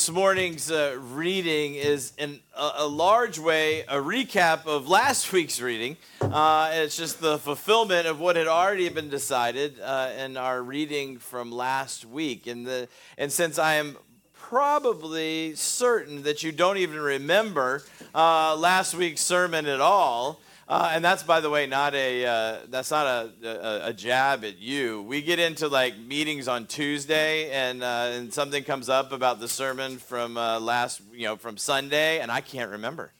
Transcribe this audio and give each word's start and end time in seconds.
this 0.00 0.08
morning's 0.08 0.70
uh, 0.70 0.96
reading 1.12 1.74
is 1.74 2.14
in 2.16 2.40
a, 2.56 2.70
a, 2.76 2.88
large 2.88 3.38
way 3.38 3.82
a 3.82 3.96
recap 3.96 4.64
of 4.64 4.88
last 4.88 5.30
week's 5.34 5.60
reading. 5.60 5.94
Uh, 6.22 6.70
it's 6.72 6.96
just 6.96 7.20
the 7.20 7.36
fulfillment 7.36 8.06
of 8.06 8.18
what 8.18 8.34
had 8.34 8.46
already 8.46 8.88
been 8.88 9.10
decided 9.10 9.78
uh, 9.78 10.10
in 10.16 10.38
our 10.38 10.62
reading 10.62 11.18
from 11.18 11.52
last 11.52 12.06
week. 12.06 12.46
And, 12.46 12.66
the, 12.66 12.88
and 13.18 13.30
since 13.30 13.58
I 13.58 13.74
am 13.74 13.98
probably 14.32 15.54
certain 15.54 16.22
that 16.22 16.42
you 16.42 16.50
don't 16.50 16.78
even 16.78 16.98
remember 16.98 17.82
uh, 18.14 18.56
last 18.56 18.94
week's 18.94 19.20
sermon 19.20 19.66
at 19.66 19.82
all, 19.82 20.40
uh, 20.70 20.92
and 20.92 21.04
that's, 21.04 21.24
by 21.24 21.40
the 21.40 21.50
way, 21.50 21.66
not 21.66 21.96
a 21.96 22.24
uh, 22.24 22.56
that's 22.68 22.92
not 22.92 23.04
a, 23.04 23.32
a, 23.42 23.88
a, 23.88 23.92
jab 23.92 24.44
at 24.44 24.58
you. 24.58 25.02
We 25.02 25.20
get 25.20 25.40
into 25.40 25.66
like 25.66 25.98
meetings 25.98 26.46
on 26.46 26.66
Tuesday, 26.66 27.50
and 27.50 27.82
uh, 27.82 28.10
and 28.12 28.32
something 28.32 28.62
comes 28.62 28.88
up 28.88 29.10
about 29.10 29.40
the 29.40 29.48
sermon 29.48 29.98
from 29.98 30.36
uh, 30.36 30.60
last, 30.60 31.02
you 31.12 31.24
know, 31.24 31.34
from 31.34 31.56
Sunday, 31.56 32.20
and 32.20 32.30
I 32.30 32.40
can't 32.40 32.70
remember. 32.70 33.12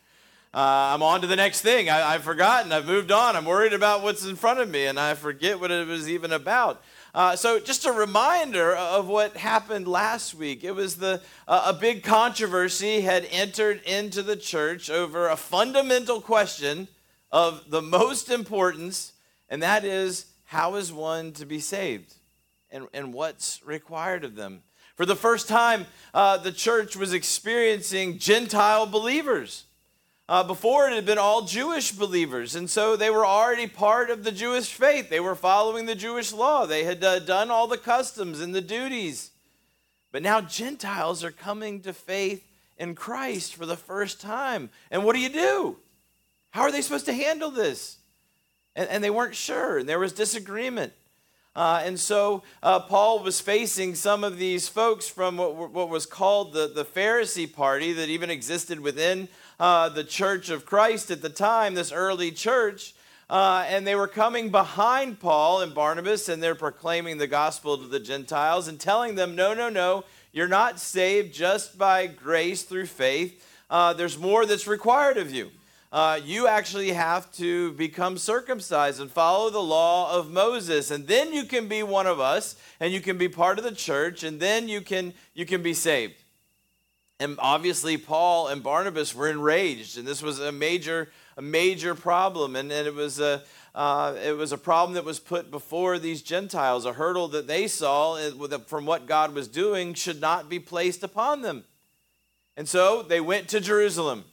Uh, 0.54 0.94
I'm 0.94 1.02
on 1.02 1.22
to 1.22 1.26
the 1.26 1.34
next 1.34 1.62
thing. 1.62 1.90
I, 1.90 2.12
have 2.12 2.22
forgotten. 2.22 2.70
I've 2.70 2.86
moved 2.86 3.10
on. 3.10 3.34
I'm 3.34 3.46
worried 3.46 3.72
about 3.72 4.04
what's 4.04 4.24
in 4.24 4.36
front 4.36 4.60
of 4.60 4.70
me, 4.70 4.86
and 4.86 4.96
I 5.00 5.14
forget 5.14 5.58
what 5.58 5.72
it 5.72 5.88
was 5.88 6.08
even 6.08 6.32
about. 6.32 6.80
Uh, 7.12 7.34
so, 7.34 7.58
just 7.58 7.84
a 7.84 7.90
reminder 7.90 8.76
of 8.76 9.08
what 9.08 9.36
happened 9.36 9.88
last 9.88 10.34
week. 10.34 10.62
It 10.62 10.76
was 10.76 10.98
the 10.98 11.20
a 11.48 11.72
big 11.72 12.04
controversy 12.04 13.00
had 13.00 13.26
entered 13.28 13.82
into 13.82 14.22
the 14.22 14.36
church 14.36 14.88
over 14.88 15.26
a 15.26 15.36
fundamental 15.36 16.20
question 16.20 16.86
of 17.32 17.70
the 17.70 17.82
most 17.82 18.30
importance, 18.30 19.12
and 19.48 19.62
that 19.62 19.84
is 19.84 20.26
how 20.44 20.74
is 20.74 20.92
one 20.92 21.32
to 21.32 21.46
be 21.46 21.60
saved 21.60 22.14
and, 22.70 22.86
and 22.92 23.12
what's 23.12 23.64
required 23.64 24.24
of 24.24 24.34
them. 24.34 24.62
For 24.96 25.06
the 25.06 25.16
first 25.16 25.48
time, 25.48 25.86
uh, 26.12 26.36
the 26.36 26.52
church 26.52 26.96
was 26.96 27.12
experiencing 27.12 28.18
Gentile 28.18 28.86
believers. 28.86 29.64
Uh, 30.28 30.44
before 30.44 30.86
it 30.86 30.92
had 30.92 31.06
been 31.06 31.18
all 31.18 31.42
Jewish 31.42 31.90
believers, 31.90 32.54
and 32.54 32.70
so 32.70 32.94
they 32.94 33.10
were 33.10 33.26
already 33.26 33.66
part 33.66 34.10
of 34.10 34.22
the 34.22 34.30
Jewish 34.30 34.72
faith. 34.72 35.10
They 35.10 35.18
were 35.18 35.34
following 35.34 35.86
the 35.86 35.96
Jewish 35.96 36.32
law, 36.32 36.66
they 36.66 36.84
had 36.84 37.02
uh, 37.02 37.18
done 37.18 37.50
all 37.50 37.66
the 37.66 37.76
customs 37.76 38.40
and 38.40 38.54
the 38.54 38.60
duties. 38.60 39.32
But 40.12 40.22
now 40.22 40.40
Gentiles 40.40 41.24
are 41.24 41.32
coming 41.32 41.80
to 41.80 41.92
faith 41.92 42.44
in 42.76 42.94
Christ 42.94 43.54
for 43.54 43.66
the 43.66 43.76
first 43.76 44.20
time. 44.20 44.70
And 44.90 45.04
what 45.04 45.14
do 45.14 45.20
you 45.20 45.28
do? 45.28 45.76
How 46.50 46.62
are 46.62 46.72
they 46.72 46.82
supposed 46.82 47.06
to 47.06 47.12
handle 47.12 47.50
this? 47.50 47.98
And, 48.76 48.88
and 48.88 49.02
they 49.02 49.10
weren't 49.10 49.34
sure, 49.34 49.78
and 49.78 49.88
there 49.88 49.98
was 49.98 50.12
disagreement. 50.12 50.92
Uh, 51.56 51.82
and 51.84 51.98
so 51.98 52.42
uh, 52.62 52.78
Paul 52.78 53.22
was 53.22 53.40
facing 53.40 53.96
some 53.96 54.22
of 54.22 54.38
these 54.38 54.68
folks 54.68 55.08
from 55.08 55.36
what, 55.36 55.72
what, 55.72 55.88
was 55.88 56.06
called 56.06 56.52
the, 56.52 56.68
the 56.68 56.84
Pharisee 56.84 57.52
party 57.52 57.92
that 57.92 58.08
even 58.08 58.30
existed 58.30 58.78
within 58.78 59.28
uh, 59.58 59.88
the 59.88 60.04
church 60.04 60.48
of 60.48 60.64
Christ 60.64 61.10
at 61.10 61.22
the 61.22 61.28
time, 61.28 61.74
this 61.74 61.90
early 61.90 62.30
church. 62.30 62.94
Uh, 63.28 63.64
and 63.68 63.86
they 63.86 63.96
were 63.96 64.08
coming 64.08 64.50
behind 64.50 65.18
Paul 65.18 65.60
and 65.60 65.74
Barnabas, 65.74 66.28
and 66.28 66.42
they're 66.42 66.54
proclaiming 66.54 67.18
the 67.18 67.26
gospel 67.26 67.78
to 67.78 67.86
the 67.86 68.00
Gentiles 68.00 68.68
and 68.68 68.78
telling 68.78 69.16
them, 69.16 69.34
no, 69.34 69.52
no, 69.52 69.68
no, 69.68 70.04
you're 70.32 70.48
not 70.48 70.78
saved 70.78 71.34
just 71.34 71.78
by 71.78 72.06
grace 72.06 72.62
through 72.62 72.86
faith. 72.86 73.44
Uh, 73.68 73.92
there's 73.92 74.18
more 74.18 74.46
that's 74.46 74.66
required 74.66 75.16
of 75.16 75.32
you 75.32 75.50
uh, 75.92 76.20
you 76.24 76.46
actually 76.46 76.92
have 76.92 77.32
to 77.32 77.72
become 77.72 78.16
circumcised 78.16 79.00
and 79.00 79.10
follow 79.10 79.50
the 79.50 79.58
law 79.58 80.16
of 80.16 80.30
Moses. 80.30 80.90
And 80.90 81.06
then 81.06 81.32
you 81.32 81.44
can 81.44 81.66
be 81.66 81.82
one 81.82 82.06
of 82.06 82.20
us 82.20 82.54
and 82.78 82.92
you 82.92 83.00
can 83.00 83.18
be 83.18 83.28
part 83.28 83.58
of 83.58 83.64
the 83.64 83.74
church 83.74 84.22
and 84.22 84.38
then 84.38 84.68
you 84.68 84.80
can, 84.80 85.12
you 85.34 85.44
can 85.44 85.62
be 85.62 85.74
saved. 85.74 86.14
And 87.20 87.36
obviously, 87.38 87.98
Paul 87.98 88.48
and 88.48 88.62
Barnabas 88.62 89.14
were 89.14 89.28
enraged, 89.28 89.98
and 89.98 90.08
this 90.08 90.22
was 90.22 90.40
a 90.40 90.50
major, 90.50 91.10
a 91.36 91.42
major 91.42 91.94
problem. 91.94 92.56
And, 92.56 92.72
and 92.72 92.86
it, 92.86 92.94
was 92.94 93.20
a, 93.20 93.42
uh, 93.74 94.14
it 94.24 94.34
was 94.38 94.52
a 94.52 94.58
problem 94.58 94.94
that 94.94 95.04
was 95.04 95.20
put 95.20 95.50
before 95.50 95.98
these 95.98 96.22
Gentiles, 96.22 96.86
a 96.86 96.94
hurdle 96.94 97.28
that 97.28 97.46
they 97.46 97.68
saw 97.68 98.18
from 98.66 98.86
what 98.86 99.06
God 99.06 99.34
was 99.34 99.48
doing 99.48 99.92
should 99.92 100.18
not 100.18 100.48
be 100.48 100.58
placed 100.58 101.02
upon 101.02 101.42
them. 101.42 101.64
And 102.56 102.66
so 102.66 103.02
they 103.02 103.20
went 103.20 103.48
to 103.48 103.60
Jerusalem. 103.60 104.24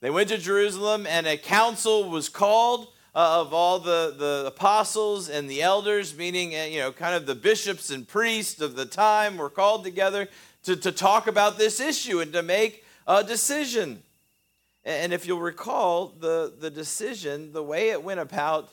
They 0.00 0.10
went 0.10 0.30
to 0.30 0.38
Jerusalem, 0.38 1.06
and 1.06 1.26
a 1.26 1.36
council 1.36 2.08
was 2.08 2.28
called 2.30 2.88
uh, 3.14 3.40
of 3.40 3.52
all 3.52 3.78
the, 3.78 4.14
the 4.16 4.44
apostles 4.46 5.28
and 5.28 5.50
the 5.50 5.62
elders, 5.62 6.16
meaning, 6.16 6.54
uh, 6.54 6.64
you 6.64 6.78
know, 6.78 6.92
kind 6.92 7.14
of 7.14 7.26
the 7.26 7.34
bishops 7.34 7.90
and 7.90 8.06
priests 8.06 8.60
of 8.60 8.76
the 8.76 8.86
time 8.86 9.36
were 9.36 9.50
called 9.50 9.84
together 9.84 10.28
to, 10.62 10.76
to 10.76 10.92
talk 10.92 11.26
about 11.26 11.58
this 11.58 11.80
issue 11.80 12.20
and 12.20 12.32
to 12.32 12.42
make 12.42 12.84
a 13.06 13.24
decision. 13.24 14.02
And 14.84 15.12
if 15.12 15.26
you'll 15.26 15.40
recall, 15.40 16.14
the, 16.18 16.52
the 16.58 16.70
decision, 16.70 17.52
the 17.52 17.62
way 17.62 17.90
it 17.90 18.02
went 18.02 18.20
about 18.20 18.70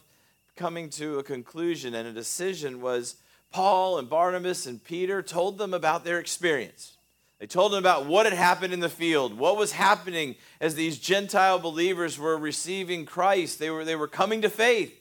coming 0.55 0.89
to 0.91 1.19
a 1.19 1.23
conclusion 1.23 1.93
and 1.93 2.07
a 2.07 2.13
decision 2.13 2.79
was 2.79 3.17
Paul 3.51 3.97
and 3.97 4.09
Barnabas 4.09 4.65
and 4.65 4.83
Peter 4.83 5.21
told 5.21 5.57
them 5.57 5.73
about 5.73 6.05
their 6.05 6.19
experience. 6.19 6.96
They 7.39 7.45
told 7.47 7.73
him 7.73 7.79
about 7.79 8.07
what 8.07 8.25
had 8.25 8.33
happened 8.33 8.73
in 8.73 8.79
the 8.79 8.89
field, 8.89 9.37
what 9.37 9.57
was 9.57 9.71
happening 9.71 10.35
as 10.59 10.73
these 10.73 10.97
Gentile 10.97 11.59
believers 11.59 12.17
were 12.17 12.37
receiving 12.37 13.05
Christ. 13.05 13.59
They 13.59 13.69
were, 13.69 13.85
they 13.85 13.95
were 13.95 14.07
coming 14.07 14.41
to 14.41 14.49
faith, 14.49 14.99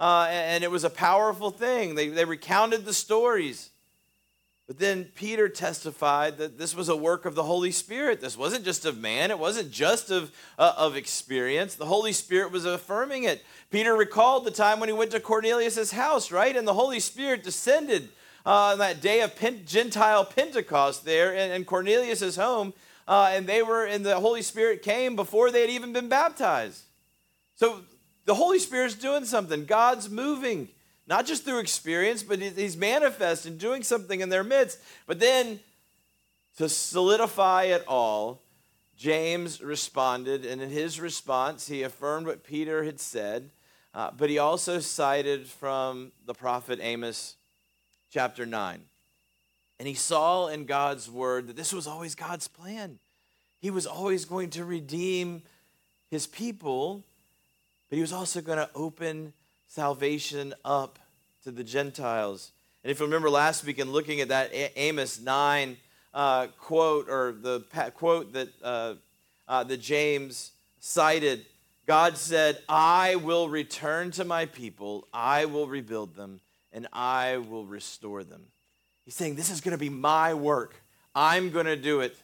uh, 0.00 0.26
and 0.28 0.64
it 0.64 0.70
was 0.70 0.82
a 0.82 0.90
powerful 0.90 1.50
thing. 1.50 1.94
They, 1.94 2.08
they 2.08 2.24
recounted 2.24 2.84
the 2.84 2.92
stories. 2.92 3.70
But 4.66 4.80
then 4.80 5.04
Peter 5.14 5.48
testified 5.48 6.38
that 6.38 6.58
this 6.58 6.74
was 6.74 6.88
a 6.88 6.96
work 6.96 7.24
of 7.24 7.36
the 7.36 7.44
Holy 7.44 7.70
Spirit. 7.70 8.20
This 8.20 8.36
wasn't 8.36 8.64
just 8.64 8.84
of 8.84 8.98
man, 8.98 9.30
it 9.30 9.38
wasn't 9.38 9.70
just 9.70 10.10
of, 10.10 10.32
uh, 10.58 10.74
of 10.76 10.96
experience. 10.96 11.76
The 11.76 11.86
Holy 11.86 12.12
Spirit 12.12 12.50
was 12.50 12.64
affirming 12.64 13.22
it. 13.22 13.44
Peter 13.70 13.94
recalled 13.94 14.44
the 14.44 14.50
time 14.50 14.80
when 14.80 14.88
he 14.88 14.92
went 14.92 15.12
to 15.12 15.20
Cornelius' 15.20 15.92
house, 15.92 16.32
right? 16.32 16.56
And 16.56 16.66
the 16.66 16.74
Holy 16.74 16.98
Spirit 16.98 17.44
descended 17.44 18.08
uh, 18.46 18.72
on 18.72 18.78
that 18.78 19.00
day 19.00 19.20
of 19.20 19.34
Gentile 19.66 20.24
Pentecost 20.24 21.04
there 21.04 21.34
in, 21.34 21.50
in 21.50 21.64
Cornelius' 21.64 22.36
home. 22.36 22.72
Uh, 23.08 23.30
and 23.32 23.46
they 23.46 23.62
were, 23.62 23.84
and 23.84 24.04
the 24.06 24.18
Holy 24.18 24.42
Spirit 24.42 24.82
came 24.82 25.14
before 25.16 25.50
they 25.50 25.60
had 25.60 25.70
even 25.70 25.92
been 25.92 26.08
baptized. 26.08 26.82
So 27.56 27.82
the 28.24 28.34
Holy 28.34 28.58
Spirit's 28.58 28.94
doing 28.94 29.24
something. 29.24 29.64
God's 29.64 30.08
moving, 30.08 30.68
not 31.06 31.26
just 31.26 31.44
through 31.44 31.60
experience, 31.60 32.22
but 32.22 32.40
He's 32.40 32.76
manifest 32.76 33.46
and 33.46 33.58
doing 33.58 33.82
something 33.82 34.20
in 34.20 34.28
their 34.28 34.42
midst. 34.42 34.80
But 35.06 35.20
then 35.20 35.60
to 36.56 36.68
solidify 36.68 37.64
it 37.64 37.84
all, 37.86 38.42
James 38.96 39.62
responded, 39.62 40.46
and 40.46 40.62
in 40.62 40.70
his 40.70 40.98
response, 40.98 41.68
he 41.68 41.82
affirmed 41.82 42.26
what 42.26 42.42
Peter 42.42 42.82
had 42.82 42.98
said, 42.98 43.50
uh, 43.92 44.10
but 44.16 44.30
he 44.30 44.38
also 44.38 44.80
cited 44.80 45.46
from 45.46 46.12
the 46.24 46.32
prophet 46.32 46.78
Amos 46.80 47.35
chapter 48.10 48.46
9. 48.46 48.80
And 49.78 49.88
he 49.88 49.94
saw 49.94 50.46
in 50.46 50.64
God's 50.64 51.10
word 51.10 51.48
that 51.48 51.56
this 51.56 51.72
was 51.72 51.86
always 51.86 52.14
God's 52.14 52.48
plan. 52.48 52.98
He 53.60 53.70
was 53.70 53.86
always 53.86 54.24
going 54.24 54.50
to 54.50 54.64
redeem 54.64 55.42
his 56.10 56.26
people, 56.26 57.04
but 57.88 57.96
he 57.96 58.00
was 58.00 58.12
also 58.12 58.40
going 58.40 58.58
to 58.58 58.70
open 58.74 59.32
salvation 59.66 60.54
up 60.64 60.98
to 61.44 61.50
the 61.50 61.64
Gentiles. 61.64 62.52
And 62.82 62.90
if 62.90 63.00
you 63.00 63.06
remember 63.06 63.30
last 63.30 63.64
week 63.64 63.78
in 63.78 63.90
looking 63.90 64.20
at 64.20 64.28
that 64.28 64.50
Amos 64.76 65.20
9 65.20 65.76
uh, 66.14 66.46
quote, 66.58 67.10
or 67.10 67.32
the 67.32 67.60
quote 67.94 68.32
that, 68.32 68.48
uh, 68.62 68.94
uh, 69.46 69.64
that 69.64 69.80
James 69.80 70.52
cited, 70.78 71.44
God 71.86 72.16
said, 72.16 72.58
I 72.68 73.16
will 73.16 73.48
return 73.48 74.10
to 74.12 74.24
my 74.24 74.46
people, 74.46 75.06
I 75.12 75.44
will 75.44 75.66
rebuild 75.66 76.14
them, 76.14 76.40
and 76.76 76.86
I 76.92 77.38
will 77.38 77.64
restore 77.64 78.22
them. 78.22 78.42
He's 79.06 79.14
saying, 79.14 79.34
This 79.34 79.50
is 79.50 79.62
going 79.62 79.72
to 79.72 79.78
be 79.78 79.88
my 79.88 80.34
work. 80.34 80.82
I'm 81.14 81.50
going 81.50 81.64
to 81.64 81.74
do 81.74 82.00
it. 82.00 82.14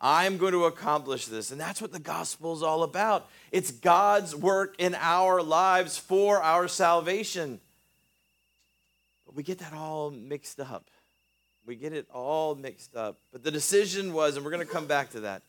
I'm 0.00 0.38
going 0.38 0.52
to 0.52 0.64
accomplish 0.64 1.26
this. 1.26 1.50
And 1.50 1.60
that's 1.60 1.82
what 1.82 1.92
the 1.92 1.98
gospel 1.98 2.54
is 2.54 2.62
all 2.62 2.84
about. 2.84 3.28
It's 3.52 3.70
God's 3.70 4.34
work 4.34 4.76
in 4.78 4.94
our 4.94 5.42
lives 5.42 5.98
for 5.98 6.40
our 6.42 6.68
salvation. 6.68 7.60
But 9.26 9.34
we 9.34 9.42
get 9.42 9.58
that 9.58 9.74
all 9.74 10.10
mixed 10.10 10.58
up. 10.58 10.88
We 11.66 11.76
get 11.76 11.92
it 11.92 12.06
all 12.10 12.54
mixed 12.54 12.96
up. 12.96 13.18
But 13.30 13.44
the 13.44 13.50
decision 13.50 14.14
was, 14.14 14.36
and 14.36 14.44
we're 14.44 14.52
going 14.52 14.66
to 14.66 14.72
come 14.72 14.86
back 14.86 15.10
to 15.10 15.20
that. 15.20 15.42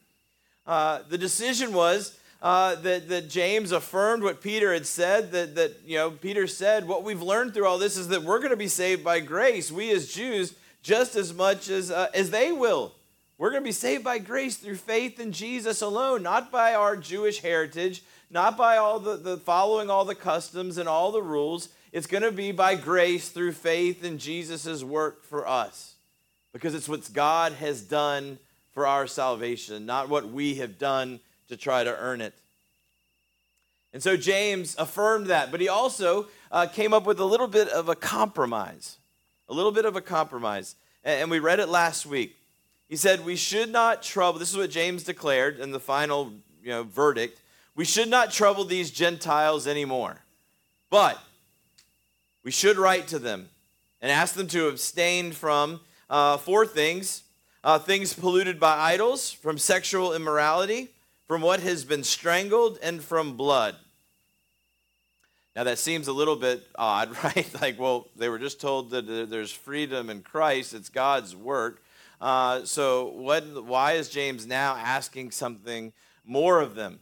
Uh, 0.65 0.99
the 1.07 1.17
decision 1.17 1.71
was 1.71 2.19
uh, 2.41 2.75
that, 2.75 3.09
that 3.09 3.29
James 3.29 3.71
affirmed 3.71 4.23
what 4.23 4.41
Peter 4.41 4.73
had 4.73 4.85
said, 4.85 5.31
that, 5.33 5.55
that, 5.55 5.81
you 5.85 5.97
know, 5.97 6.11
Peter 6.11 6.47
said, 6.47 6.87
what 6.87 7.03
we've 7.03 7.21
learned 7.21 7.53
through 7.53 7.65
all 7.65 7.77
this 7.77 7.97
is 7.97 8.07
that 8.09 8.23
we're 8.23 8.39
going 8.39 8.51
to 8.51 8.57
be 8.57 8.67
saved 8.67 9.03
by 9.03 9.19
grace, 9.19 9.71
we 9.71 9.91
as 9.91 10.07
Jews, 10.07 10.55
just 10.81 11.15
as 11.15 11.33
much 11.33 11.69
as, 11.69 11.91
uh, 11.91 12.07
as 12.13 12.31
they 12.31 12.51
will. 12.51 12.93
We're 13.37 13.51
going 13.51 13.63
to 13.63 13.67
be 13.67 13.73
saved 13.73 14.03
by 14.03 14.19
grace 14.19 14.57
through 14.57 14.75
faith 14.75 15.19
in 15.19 15.31
Jesus 15.31 15.81
alone, 15.81 16.23
not 16.23 16.51
by 16.51 16.75
our 16.75 16.95
Jewish 16.95 17.41
heritage, 17.41 18.03
not 18.29 18.57
by 18.57 18.77
all 18.77 18.99
the, 18.99 19.17
the 19.17 19.37
following 19.37 19.89
all 19.89 20.05
the 20.05 20.15
customs 20.15 20.77
and 20.77 20.87
all 20.87 21.11
the 21.11 21.21
rules. 21.21 21.69
It's 21.91 22.07
going 22.07 22.23
to 22.23 22.31
be 22.31 22.51
by 22.51 22.75
grace 22.75 23.29
through 23.29 23.53
faith 23.53 24.03
in 24.03 24.17
Jesus' 24.17 24.83
work 24.83 25.23
for 25.23 25.47
us 25.47 25.95
because 26.53 26.75
it's 26.75 26.89
what 26.89 27.11
God 27.13 27.53
has 27.53 27.81
done 27.81 28.39
for 28.71 28.85
our 28.85 29.07
salvation, 29.07 29.85
not 29.85 30.09
what 30.09 30.29
we 30.29 30.55
have 30.55 30.77
done 30.77 31.19
to 31.49 31.57
try 31.57 31.83
to 31.83 31.95
earn 31.97 32.21
it. 32.21 32.33
And 33.91 34.01
so 34.01 34.15
James 34.15 34.75
affirmed 34.77 35.27
that, 35.27 35.51
but 35.51 35.59
he 35.59 35.67
also 35.67 36.27
uh, 36.51 36.67
came 36.67 36.93
up 36.93 37.05
with 37.05 37.19
a 37.19 37.25
little 37.25 37.47
bit 37.47 37.67
of 37.69 37.89
a 37.89 37.95
compromise. 37.95 38.97
A 39.47 39.53
little 39.53 39.71
bit 39.71 39.85
of 39.85 39.95
a 39.95 40.01
compromise. 40.01 40.75
And, 41.03 41.31
we 41.31 41.39
read 41.39 41.59
it 41.59 41.69
last 41.69 42.05
week. 42.05 42.35
He 42.87 42.95
said, 42.95 43.25
We 43.25 43.35
should 43.35 43.71
not 43.71 44.03
trouble, 44.03 44.39
this 44.39 44.51
is 44.51 44.57
what 44.57 44.69
James 44.69 45.03
declared 45.03 45.59
in 45.59 45.71
the 45.71 45.79
final 45.79 46.33
you 46.61 46.69
know, 46.69 46.83
verdict. 46.83 47.41
We 47.75 47.85
should 47.85 48.09
not 48.09 48.31
trouble 48.31 48.63
these 48.63 48.91
Gentiles 48.91 49.65
anymore. 49.65 50.21
But 50.89 51.19
we 52.43 52.51
should 52.51 52.77
write 52.77 53.07
to 53.07 53.19
them 53.19 53.49
and 54.01 54.11
ask 54.11 54.35
them 54.35 54.47
to 54.47 54.67
abstain 54.67 55.31
from 55.31 55.79
uh, 56.09 56.37
four 56.37 56.65
things 56.65 57.23
uh, 57.63 57.79
things 57.79 58.13
polluted 58.13 58.59
by 58.59 58.77
idols, 58.77 59.31
from 59.31 59.57
sexual 59.57 60.13
immorality, 60.13 60.89
from 61.29 61.43
what 61.43 61.59
has 61.59 61.85
been 61.85 62.03
strangled, 62.03 62.79
and 62.81 63.03
from 63.03 63.37
blood. 63.37 63.75
Now, 65.55 65.63
that 65.65 65.77
seems 65.77 66.07
a 66.07 66.11
little 66.11 66.35
bit 66.35 66.65
odd, 66.73 67.15
right? 67.23 67.47
like, 67.61 67.79
well, 67.79 68.07
they 68.15 68.29
were 68.29 68.39
just 68.39 68.59
told 68.59 68.89
that 68.89 69.29
there's 69.29 69.51
freedom 69.51 70.09
in 70.09 70.23
Christ, 70.23 70.73
it's 70.73 70.89
God's 70.89 71.35
work. 71.35 71.83
Uh, 72.19 72.65
so, 72.65 73.09
what, 73.09 73.63
why 73.63 73.91
is 73.91 74.09
James 74.09 74.47
now 74.47 74.75
asking 74.75 75.29
something 75.29 75.93
more 76.25 76.61
of 76.61 76.73
them? 76.73 76.99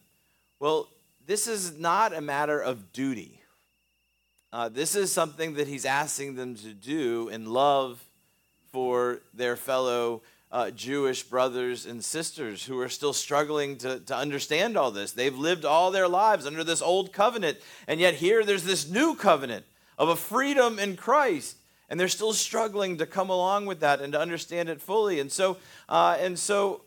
Well, 0.60 0.90
this 1.26 1.48
is 1.48 1.80
not 1.80 2.14
a 2.14 2.20
matter 2.20 2.60
of 2.60 2.92
duty. 2.92 3.40
Uh, 4.52 4.68
this 4.68 4.94
is 4.94 5.10
something 5.10 5.54
that 5.54 5.70
he's 5.70 5.86
asking 5.86 6.36
them 6.36 6.56
to 6.56 6.74
do 6.74 7.30
in 7.30 7.46
love 7.46 8.04
for 8.74 9.22
their 9.34 9.56
fellow 9.56 10.22
uh, 10.52 10.72
Jewish 10.72 11.24
brothers 11.24 11.86
and 11.86 12.04
sisters 12.04 12.66
who 12.66 12.80
are 12.80 12.90
still 12.90 13.14
struggling 13.14 13.78
to, 13.78 14.00
to 14.00 14.16
understand 14.16 14.78
all 14.78 14.92
this. 14.92 15.12
They've 15.12 15.38
lived 15.38 15.66
all 15.66 15.92
their 15.92 16.08
lives 16.08 16.46
under 16.46 16.64
this 16.64 16.82
old 16.82 17.12
covenant, 17.12 17.58
and 17.88 18.00
yet 18.00 18.16
here 18.16 18.44
there's 18.46 18.64
this 18.64 18.90
new 18.90 19.16
covenant 19.16 19.66
of 19.98 20.10
a 20.10 20.16
freedom 20.16 20.80
in 20.80 20.96
Christ. 20.96 21.58
And 21.90 21.98
they're 21.98 22.10
still 22.10 22.34
struggling 22.34 22.98
to 22.98 23.06
come 23.06 23.30
along 23.30 23.66
with 23.66 23.80
that 23.80 24.02
and 24.02 24.12
to 24.12 24.20
understand 24.20 24.68
it 24.68 24.82
fully. 24.82 25.22
And 25.22 25.32
so, 25.32 25.58
uh, 25.88 26.18
and 26.20 26.38
so 26.38 26.82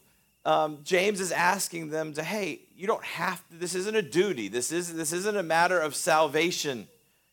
um, 0.44 0.80
James 0.84 1.20
is 1.20 1.32
asking 1.32 1.88
them 1.88 2.12
to, 2.14 2.22
hey, 2.22 2.60
you 2.76 2.86
don't 2.86 3.04
have 3.04 3.46
to, 3.48 3.56
this 3.56 3.74
isn't 3.74 3.96
a 3.96 4.02
duty. 4.02 4.48
This, 4.48 4.72
is, 4.72 4.94
this 4.94 5.14
isn't 5.14 5.36
a 5.38 5.42
matter 5.42 5.80
of 5.80 5.94
salvation. 5.94 6.86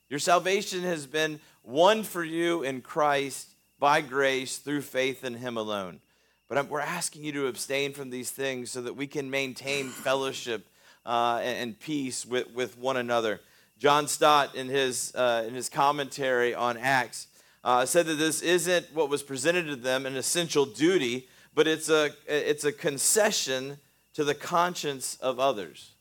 Your 0.10 0.20
salvation 0.20 0.84
has 0.84 1.06
been 1.06 1.42
won 1.64 2.04
for 2.04 2.24
you 2.24 2.64
in 2.64 2.80
Christ 2.80 3.50
by 3.80 4.00
grace 4.00 4.58
through 4.58 4.82
faith 4.82 5.26
in 5.26 5.36
Him 5.36 5.58
alone. 5.58 6.00
But 6.48 6.58
I'm, 6.58 6.70
we're 6.70 6.80
asking 6.80 7.24
you 7.24 7.32
to 7.34 7.48
abstain 7.48 7.94
from 7.94 8.10
these 8.10 8.32
things 8.32 8.72
so 8.72 8.82
that 8.82 8.96
we 8.96 9.08
can 9.08 9.30
maintain 9.30 9.90
fellowship 10.04 10.68
uh, 11.06 11.40
and, 11.42 11.58
and, 11.58 11.80
peace 11.80 12.26
with, 12.26 12.52
with 12.54 12.78
one 12.78 12.98
another. 12.98 13.40
John 13.78 14.08
Stott, 14.08 14.56
in 14.56 14.68
his, 14.68 15.14
uh, 15.16 15.46
in 15.48 15.54
his 15.54 15.70
commentary 15.70 16.54
on 16.54 16.78
Acts, 16.78 17.28
uh, 17.64 17.86
said 17.86 18.08
that 18.08 18.16
this 18.16 18.42
isn't 18.42 18.94
what 18.94 19.10
was 19.10 19.24
presented 19.24 19.68
to 19.68 19.76
them 19.76 20.06
an 20.06 20.16
essential 20.16 20.66
duty, 20.66 21.28
but 21.54 21.68
it's 21.68 21.90
a, 21.90 22.12
it's 22.28 22.66
a 22.66 22.72
concession 22.72 23.78
to 24.14 24.24
the 24.24 24.36
conscience 24.36 25.18
of 25.22 25.40
others. 25.40 25.92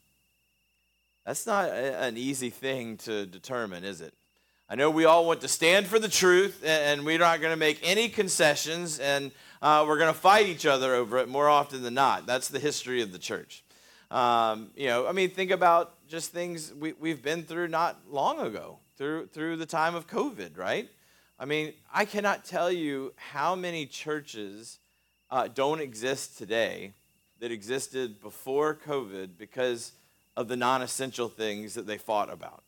That's 1.24 1.46
not 1.46 1.68
a, 1.68 2.02
an 2.02 2.16
easy 2.16 2.50
thing 2.50 2.96
to 2.98 3.26
determine, 3.26 3.84
is 3.84 4.00
it? 4.00 4.14
I 4.68 4.74
know 4.74 4.90
we 4.90 5.04
all 5.04 5.24
want 5.24 5.42
to 5.42 5.48
stand 5.48 5.86
for 5.86 6.00
the 6.00 6.08
truth, 6.08 6.64
and 6.66 7.06
we're 7.06 7.20
not 7.20 7.40
going 7.40 7.52
to 7.52 7.56
make 7.56 7.78
any 7.84 8.08
concessions, 8.08 8.98
and 8.98 9.30
uh, 9.62 9.84
we're 9.86 9.96
going 9.96 10.12
to 10.12 10.18
fight 10.18 10.46
each 10.46 10.66
other 10.66 10.92
over 10.96 11.18
it 11.18 11.28
more 11.28 11.48
often 11.48 11.84
than 11.84 11.94
not. 11.94 12.26
That's 12.26 12.48
the 12.48 12.58
history 12.58 13.00
of 13.00 13.12
the 13.12 13.18
church. 13.18 13.62
Um, 14.10 14.70
you 14.74 14.88
know, 14.88 15.06
I 15.06 15.12
mean, 15.12 15.30
think 15.30 15.52
about 15.52 16.04
just 16.08 16.32
things 16.32 16.74
we, 16.74 16.94
we've 16.94 17.22
been 17.22 17.44
through 17.44 17.68
not 17.68 18.00
long 18.10 18.40
ago, 18.40 18.80
through, 18.96 19.26
through 19.28 19.56
the 19.58 19.66
time 19.66 19.94
of 19.94 20.08
COVID, 20.08 20.58
right? 20.58 20.88
I 21.38 21.44
mean, 21.44 21.72
I 21.94 22.04
cannot 22.04 22.44
tell 22.44 22.72
you 22.72 23.12
how 23.14 23.54
many 23.54 23.86
churches 23.86 24.80
uh, 25.30 25.46
don't 25.46 25.80
exist 25.80 26.38
today 26.38 26.94
that 27.38 27.52
existed 27.52 28.20
before 28.20 28.74
COVID 28.74 29.38
because 29.38 29.92
of 30.36 30.48
the 30.48 30.56
non 30.56 30.82
essential 30.82 31.28
things 31.28 31.74
that 31.74 31.86
they 31.86 31.98
fought 31.98 32.32
about. 32.32 32.64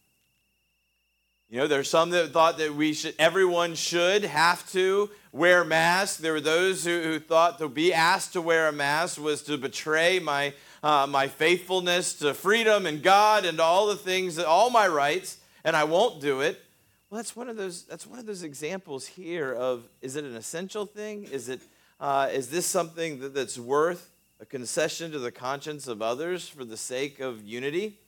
You 1.50 1.60
know, 1.60 1.66
there's 1.66 1.88
some 1.88 2.10
that 2.10 2.30
thought 2.34 2.58
that 2.58 2.74
we 2.74 2.92
should, 2.92 3.14
everyone 3.18 3.74
should 3.74 4.22
have 4.22 4.70
to 4.72 5.08
wear 5.32 5.64
masks. 5.64 6.18
There 6.18 6.34
were 6.34 6.42
those 6.42 6.84
who, 6.84 7.00
who 7.00 7.18
thought 7.18 7.58
to 7.60 7.70
be 7.70 7.94
asked 7.94 8.34
to 8.34 8.42
wear 8.42 8.68
a 8.68 8.72
mask 8.72 9.18
was 9.18 9.42
to 9.44 9.56
betray 9.56 10.18
my, 10.18 10.52
uh, 10.82 11.06
my 11.08 11.26
faithfulness 11.26 12.12
to 12.18 12.34
freedom 12.34 12.84
and 12.84 13.02
God 13.02 13.46
and 13.46 13.60
all 13.60 13.86
the 13.86 13.96
things, 13.96 14.36
that, 14.36 14.44
all 14.44 14.68
my 14.68 14.86
rights, 14.86 15.38
and 15.64 15.74
I 15.74 15.84
won't 15.84 16.20
do 16.20 16.42
it. 16.42 16.60
Well, 17.08 17.16
that's 17.16 17.34
one 17.34 17.48
of 17.48 17.56
those. 17.56 17.84
That's 17.84 18.06
one 18.06 18.18
of 18.18 18.26
those 18.26 18.42
examples 18.42 19.06
here 19.06 19.54
of: 19.54 19.88
is 20.02 20.16
it 20.16 20.24
an 20.24 20.36
essential 20.36 20.84
thing? 20.84 21.24
Is 21.24 21.48
it? 21.48 21.62
Uh, 21.98 22.28
is 22.30 22.50
this 22.50 22.66
something 22.66 23.20
that, 23.20 23.32
that's 23.32 23.58
worth 23.58 24.10
a 24.38 24.44
concession 24.44 25.10
to 25.12 25.18
the 25.18 25.32
conscience 25.32 25.88
of 25.88 26.02
others 26.02 26.46
for 26.46 26.66
the 26.66 26.76
sake 26.76 27.20
of 27.20 27.42
unity? 27.42 27.98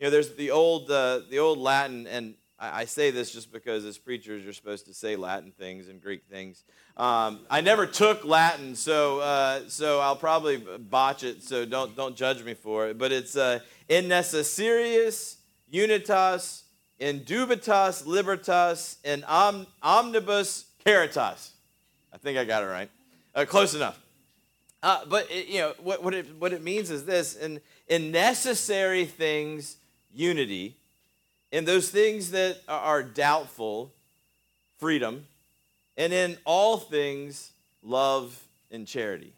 You 0.00 0.06
know, 0.06 0.10
there's 0.10 0.34
the 0.34 0.50
old 0.50 0.90
uh, 0.90 1.20
the 1.30 1.38
old 1.38 1.60
Latin, 1.60 2.08
and 2.08 2.34
I, 2.62 2.82
I, 2.82 2.84
say 2.84 3.10
this 3.10 3.32
just 3.32 3.52
because 3.52 3.84
as 3.84 3.98
preachers 3.98 4.44
you're 4.44 4.52
supposed 4.52 4.86
to 4.86 4.94
say 4.94 5.16
Latin 5.16 5.50
things 5.50 5.88
and 5.88 6.00
Greek 6.00 6.22
things. 6.30 6.62
Um, 6.96 7.40
I 7.50 7.60
never 7.60 7.86
took 7.86 8.24
Latin, 8.24 8.76
so 8.76 9.18
uh, 9.18 9.62
so 9.68 9.98
I'll 9.98 10.16
probably 10.16 10.58
botch 10.58 11.24
it. 11.24 11.42
So 11.42 11.64
don't 11.66 11.96
don't 11.96 12.14
judge 12.14 12.42
me 12.44 12.54
for 12.54 12.88
it. 12.88 12.98
But 12.98 13.10
it's 13.10 13.36
uh, 13.36 13.58
in 13.88 14.04
necessarius 14.04 15.36
unitas 15.68 16.62
in 17.00 17.20
dubitas 17.20 18.06
libertas 18.06 18.98
in 19.02 19.24
om, 19.24 19.66
omnibus 19.82 20.66
caritas. 20.84 21.50
I 22.12 22.18
think 22.18 22.38
I 22.38 22.44
got 22.44 22.62
it 22.62 22.66
right. 22.66 22.90
Uh, 23.34 23.44
close 23.44 23.74
enough. 23.74 23.98
Uh, 24.84 25.00
but 25.06 25.28
it, 25.30 25.48
you 25.48 25.58
know 25.58 25.74
what, 25.82 26.02
what, 26.02 26.14
it, 26.14 26.26
what 26.38 26.52
it 26.52 26.62
means 26.62 26.90
is 26.90 27.04
this: 27.04 27.34
in 27.34 27.60
in 27.88 28.12
necessary 28.12 29.04
things, 29.04 29.78
unity 30.12 30.76
in 31.52 31.66
those 31.66 31.90
things 31.90 32.30
that 32.30 32.58
are 32.66 33.02
doubtful, 33.02 33.92
freedom, 34.78 35.26
and 35.96 36.12
in 36.12 36.38
all 36.44 36.78
things, 36.78 37.52
love 37.82 38.42
and 38.70 38.86
charity. 38.86 39.34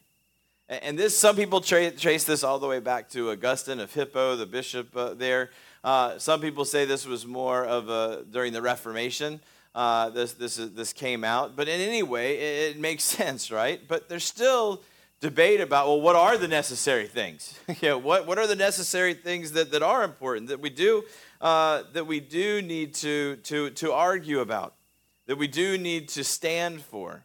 And 0.69 0.99
this, 0.99 1.17
some 1.17 1.37
people 1.37 1.61
tra- 1.61 1.91
trace 1.91 2.25
this 2.25 2.43
all 2.43 2.59
the 2.59 2.67
way 2.67 2.81
back 2.81 3.11
to 3.11 3.31
Augustine 3.31 3.81
of 3.81 3.93
Hippo, 3.93 4.37
the 4.37 4.47
bishop 4.47 4.97
uh, 4.97 5.13
there. 5.13 5.51
Uh, 5.83 6.19
some 6.19 6.41
people 6.41 6.65
say 6.65 6.87
this 6.87 7.05
was 7.05 7.27
more 7.27 7.67
of 7.67 7.91
a, 7.91 8.25
during 8.31 8.55
the 8.55 8.63
Reformation. 8.63 9.41
Uh, 9.75 10.09
this, 10.09 10.33
this, 10.33 10.57
this 10.57 10.93
came 10.95 11.25
out. 11.25 11.55
But 11.55 11.69
in 11.69 11.81
any 11.81 12.03
way, 12.03 12.39
it, 12.39 12.77
it 12.77 12.81
makes 12.81 13.05
sense, 13.05 13.51
right? 13.51 13.87
But 13.87 14.09
there's 14.09 14.25
still 14.25 14.83
debate 15.25 15.63
about, 15.63 15.87
well, 15.87 16.03
what 16.03 16.15
are 16.15 16.37
the 16.37 16.47
necessary 16.47 17.07
things? 17.07 17.59
know, 17.83 17.97
what, 17.97 18.27
what 18.27 18.37
are 18.37 18.47
the 18.47 18.55
necessary 18.55 19.15
things 19.15 19.53
that, 19.53 19.71
that 19.71 19.83
are 19.83 20.05
important 20.05 20.49
that 20.49 20.61
we 20.61 20.69
do 20.69 21.03
uh, 21.41 21.83
that 21.95 22.07
we 22.07 22.21
do 22.21 22.61
need 22.61 22.93
to, 22.93 23.37
to, 23.37 23.71
to 23.71 23.91
argue 23.91 24.41
about, 24.41 24.75
that 25.27 25.37
we 25.37 25.49
do 25.49 25.79
need 25.79 26.11
to 26.11 26.23
stand 26.23 26.83
for, 26.83 27.25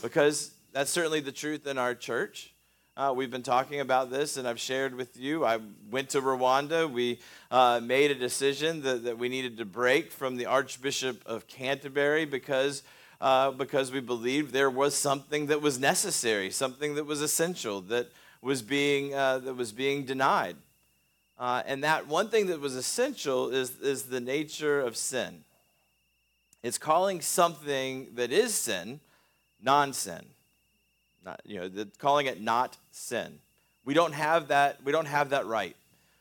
because 0.00 0.52
that's 0.72 0.92
certainly 0.92 1.18
the 1.18 1.32
truth 1.32 1.66
in 1.66 1.76
our 1.76 1.92
church. 1.92 2.54
Uh, 2.96 3.12
we've 3.14 3.32
been 3.32 3.42
talking 3.42 3.80
about 3.80 4.10
this, 4.10 4.36
and 4.36 4.46
I've 4.46 4.60
shared 4.60 4.94
with 4.94 5.16
you. 5.16 5.44
I 5.44 5.58
went 5.90 6.10
to 6.10 6.20
Rwanda. 6.20 6.88
We 6.88 7.18
uh, 7.50 7.80
made 7.82 8.12
a 8.12 8.14
decision 8.14 8.82
that, 8.82 9.02
that 9.04 9.18
we 9.18 9.28
needed 9.28 9.56
to 9.58 9.64
break 9.64 10.12
from 10.12 10.36
the 10.36 10.46
Archbishop 10.46 11.20
of 11.26 11.48
Canterbury 11.48 12.26
because, 12.26 12.84
uh, 13.20 13.50
because 13.50 13.92
we 13.92 14.00
believed 14.00 14.52
there 14.52 14.70
was 14.70 14.96
something 14.96 15.46
that 15.46 15.60
was 15.60 15.78
necessary, 15.78 16.50
something 16.50 16.94
that 16.94 17.04
was 17.04 17.20
essential, 17.20 17.80
that 17.82 18.10
was 18.42 18.62
being, 18.62 19.14
uh, 19.14 19.38
that 19.38 19.54
was 19.54 19.72
being 19.72 20.04
denied. 20.04 20.56
Uh, 21.38 21.62
and 21.66 21.84
that 21.84 22.06
one 22.06 22.28
thing 22.28 22.46
that 22.46 22.60
was 22.60 22.76
essential 22.76 23.50
is, 23.50 23.78
is 23.80 24.04
the 24.04 24.20
nature 24.20 24.80
of 24.80 24.96
sin. 24.96 25.44
It's 26.62 26.78
calling 26.78 27.20
something 27.20 28.08
that 28.14 28.30
is 28.30 28.54
sin 28.54 29.00
non 29.62 29.92
sin. 29.92 30.24
Not, 31.24 31.40
you 31.44 31.60
know, 31.60 31.68
the, 31.68 31.88
calling 31.98 32.26
it 32.26 32.40
not 32.40 32.76
sin. 32.90 33.38
We 33.84 33.94
don't 33.94 34.12
have 34.12 34.48
that, 34.48 34.82
we 34.84 34.92
don't 34.92 35.06
have 35.06 35.30
that 35.30 35.46
right. 35.46 35.76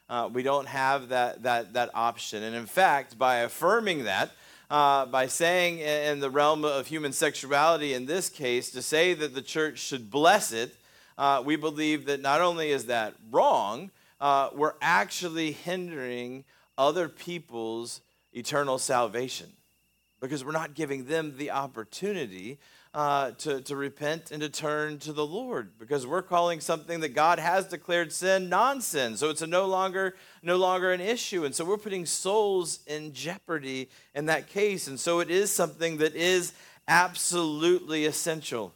Uh, 0.09 0.29
we 0.31 0.43
don't 0.43 0.67
have 0.67 1.09
that, 1.09 1.43
that, 1.43 1.73
that 1.73 1.91
option. 1.93 2.43
And 2.43 2.55
in 2.55 2.65
fact, 2.65 3.17
by 3.17 3.37
affirming 3.37 4.05
that, 4.05 4.31
uh, 4.69 5.05
by 5.07 5.27
saying 5.27 5.79
in 5.79 6.19
the 6.19 6.29
realm 6.29 6.63
of 6.63 6.87
human 6.87 7.11
sexuality, 7.11 7.93
in 7.93 8.05
this 8.05 8.29
case, 8.29 8.69
to 8.71 8.81
say 8.81 9.13
that 9.13 9.33
the 9.33 9.41
church 9.41 9.79
should 9.79 10.11
bless 10.11 10.51
it, 10.51 10.75
uh, 11.17 11.41
we 11.43 11.55
believe 11.55 12.05
that 12.05 12.21
not 12.21 12.41
only 12.41 12.69
is 12.69 12.85
that 12.85 13.13
wrong, 13.31 13.91
uh, 14.21 14.49
we're 14.53 14.75
actually 14.81 15.51
hindering 15.51 16.43
other 16.77 17.09
people's 17.09 18.01
eternal 18.31 18.77
salvation. 18.77 19.51
Because 20.21 20.43
we're 20.43 20.51
not 20.51 20.73
giving 20.73 21.05
them 21.05 21.35
the 21.37 21.51
opportunity 21.51 22.59
uh, 22.93 23.31
to, 23.31 23.61
to 23.61 23.75
repent 23.75 24.31
and 24.31 24.41
to 24.41 24.49
turn 24.49 24.97
to 24.99 25.13
the 25.13 25.25
Lord 25.25 25.77
because 25.77 26.07
we're 26.07 26.23
calling 26.23 26.59
something 26.59 27.01
that 27.01 27.09
God 27.09 27.37
has 27.37 27.67
declared 27.67 28.11
sin 28.11 28.49
non-sin. 28.49 29.15
So 29.15 29.29
it's 29.29 29.45
no 29.45 29.67
longer 29.67 30.15
no 30.41 30.57
longer 30.57 30.91
an 30.91 31.01
issue. 31.01 31.45
And 31.45 31.53
so 31.53 31.65
we're 31.65 31.77
putting 31.77 32.05
souls 32.05 32.79
in 32.87 33.13
jeopardy 33.13 33.89
in 34.15 34.25
that 34.25 34.47
case. 34.47 34.87
And 34.87 34.99
so 34.99 35.19
it 35.19 35.29
is 35.29 35.51
something 35.51 35.97
that 35.97 36.15
is 36.15 36.53
absolutely 36.87 38.05
essential. 38.05 38.73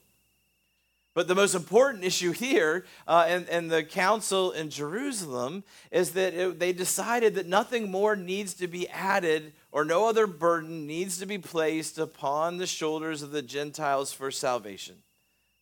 But 1.15 1.27
the 1.27 1.35
most 1.35 1.53
important 1.53 2.03
issue 2.03 2.31
here 2.31 2.85
uh, 3.07 3.27
in, 3.29 3.47
in, 3.47 3.67
the 3.67 3.83
council 3.83 4.51
in 4.51 4.71
Jerusalem 4.71 5.63
is 5.91 6.11
that 6.11 6.33
it, 6.33 6.59
they 6.59 6.73
decided 6.73 7.35
that 7.35 7.45
nothing 7.45 7.91
more 7.91 8.15
needs 8.15 8.55
to 8.55 8.67
be 8.67 8.89
added 8.89 9.53
or 9.73 9.83
no 9.83 10.07
other 10.07 10.27
burden 10.27 10.85
needs 10.85 11.17
to 11.17 11.25
be 11.25 11.39
placed 11.39 11.97
upon 11.97 12.57
the 12.57 12.67
shoulders 12.67 13.23
of 13.23 13.31
the 13.31 13.41
Gentiles 13.41 14.13
for 14.13 14.29
salvation. 14.29 14.97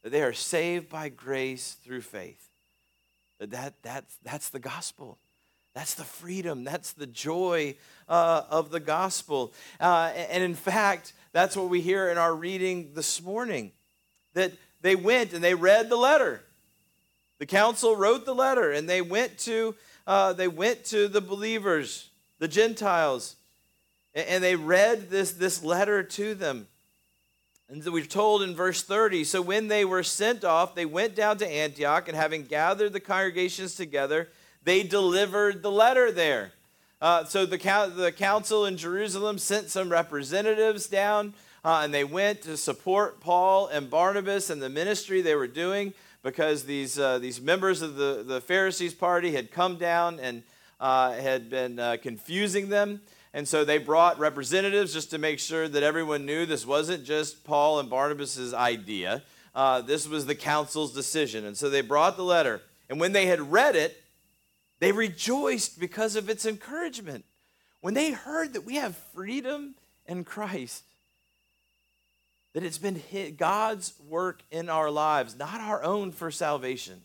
That 0.04 0.10
they 0.10 0.22
are 0.22 0.34
saved 0.34 0.90
by 0.90 1.08
grace 1.08 1.78
through 1.82 2.02
faith. 2.02 2.50
That, 3.40 3.52
that 3.52 3.74
that's, 3.82 4.18
that's 4.22 4.50
the 4.50 4.60
gospel. 4.60 5.18
That's 5.74 5.94
the 5.94 6.04
freedom. 6.04 6.66
That's 6.66 6.92
the 6.92 7.08
joy 7.08 7.78
uh, 8.10 8.44
of 8.50 8.70
the 8.70 8.82
gospel. 8.82 9.54
Uh, 9.80 10.12
and 10.30 10.44
in 10.44 10.56
fact, 10.56 11.14
that's 11.32 11.56
what 11.56 11.70
we 11.70 11.80
hear 11.80 12.10
in 12.10 12.18
our 12.18 12.36
reading 12.36 12.92
this 12.94 13.22
morning. 13.22 13.72
That 14.34 14.52
they 14.82 14.98
went 14.98 15.32
and 15.32 15.42
they 15.42 15.56
read 15.56 15.88
the 15.88 15.96
letter. 15.96 16.44
The 17.40 17.46
council 17.46 17.96
wrote 17.96 18.26
the 18.26 18.36
letter, 18.36 18.72
and 18.72 18.90
they 18.90 19.02
went 19.02 19.38
to 19.40 19.74
uh, 20.06 20.34
they 20.34 20.50
went 20.50 20.84
to 20.86 21.08
the 21.08 21.22
believers, 21.22 22.10
the 22.40 22.48
Gentiles, 22.48 23.38
and 24.14 24.44
they 24.44 24.56
read 24.56 25.10
this 25.10 25.32
this 25.32 25.64
letter 25.64 26.04
to 26.04 26.36
them. 26.36 26.68
And 27.70 27.86
we're 27.86 28.06
told 28.06 28.44
in 28.44 28.54
verse 28.54 28.84
30 28.84 29.24
so 29.24 29.42
when 29.42 29.68
they 29.68 29.86
were 29.86 30.04
sent 30.04 30.44
off, 30.44 30.76
they 30.76 30.86
went 30.86 31.16
down 31.16 31.38
to 31.38 31.48
Antioch, 31.48 32.08
and 32.08 32.18
having 32.18 32.44
gathered 32.44 32.94
the 32.94 33.00
congregations 33.00 33.76
together, 33.76 34.30
they 34.64 34.84
delivered 34.84 35.64
the 35.64 35.72
letter 35.72 36.12
there. 36.12 36.52
Uh, 37.02 37.24
so 37.24 37.46
the, 37.46 37.58
the 37.96 38.12
council 38.12 38.66
in 38.66 38.78
Jerusalem 38.78 39.40
sent 39.40 39.70
some 39.70 39.90
representatives 39.90 40.88
down 40.88 41.34
uh, 41.64 41.82
and 41.84 41.94
they 41.94 42.04
went 42.04 42.42
to 42.44 42.58
support 42.58 43.20
Paul 43.20 43.68
and 43.68 43.90
Barnabas 43.90 44.50
and 44.50 44.62
the 44.62 44.70
ministry 44.70 45.22
they 45.22 45.36
were 45.36 45.48
doing 45.48 45.94
because 46.24 46.64
these, 46.64 47.00
uh, 47.00 47.20
these 47.20 47.42
members 47.42 47.82
of 47.82 47.96
the, 47.96 48.24
the 48.26 48.42
Pharisees' 48.42 48.94
party 48.94 49.32
had 49.32 49.52
come 49.52 49.78
down 49.78 50.20
and 50.20 50.44
uh, 50.80 51.14
had 51.14 51.50
been 51.50 51.80
uh, 51.80 51.98
confusing 52.02 52.70
them. 52.70 53.02
And 53.34 53.48
so 53.48 53.64
they 53.64 53.78
brought 53.78 54.20
representatives 54.20 54.94
just 54.94 55.12
to 55.12 55.18
make 55.18 55.40
sure 55.40 55.68
that 55.68 55.84
everyone 55.84 56.26
knew 56.26 56.46
this 56.46 56.66
wasn't 56.66 57.06
just 57.06 57.46
Paul 57.46 57.80
and 57.80 57.90
Barnabas' 57.90 58.54
idea. 58.54 59.24
Uh, 59.56 59.82
this 59.82 60.08
was 60.08 60.26
the 60.26 60.36
council's 60.36 60.94
decision. 60.94 61.46
And 61.46 61.58
so 61.58 61.70
they 61.70 61.82
brought 61.82 62.18
the 62.18 62.24
letter. 62.24 62.62
And 62.90 63.00
when 63.00 63.14
they 63.14 63.28
had 63.28 63.52
read 63.52 63.76
it, 63.76 64.02
they 64.80 64.92
rejoiced 64.92 65.80
because 65.80 66.16
of 66.16 66.30
its 66.30 66.46
encouragement. 66.46 67.24
When 67.80 67.94
they 67.94 68.12
heard 68.12 68.54
that 68.54 68.66
we 68.66 68.76
have 68.76 68.98
freedom 69.14 69.76
in 70.06 70.24
Christ, 70.24 70.84
that 72.54 72.64
it's 72.64 72.78
been 72.78 73.02
God's 73.38 73.94
work 74.10 74.42
in 74.52 74.70
our 74.70 74.92
lives, 74.92 75.38
not 75.38 75.62
our 75.62 75.84
own 75.84 76.12
for 76.12 76.32
salvation, 76.32 77.02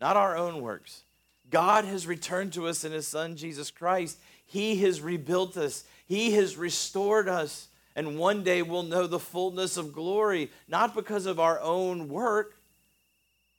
not 0.00 0.16
our 0.16 0.36
own 0.36 0.62
works. 0.62 1.02
God 1.50 1.84
has 1.84 2.06
returned 2.06 2.52
to 2.54 2.66
us 2.66 2.84
in 2.84 2.92
His 2.92 3.06
Son, 3.06 3.36
Jesus 3.36 3.70
Christ. 3.70 4.18
He 4.50 4.76
has 4.82 5.00
rebuilt 5.00 5.56
us, 5.56 5.84
He 6.06 6.32
has 6.32 6.56
restored 6.56 7.28
us. 7.28 7.68
And 7.96 8.18
one 8.18 8.42
day 8.44 8.62
we'll 8.62 8.82
know 8.84 9.06
the 9.06 9.18
fullness 9.18 9.76
of 9.76 9.92
glory, 9.92 10.50
not 10.68 10.94
because 10.94 11.26
of 11.26 11.38
our 11.40 11.60
own 11.60 12.08
work 12.08 12.56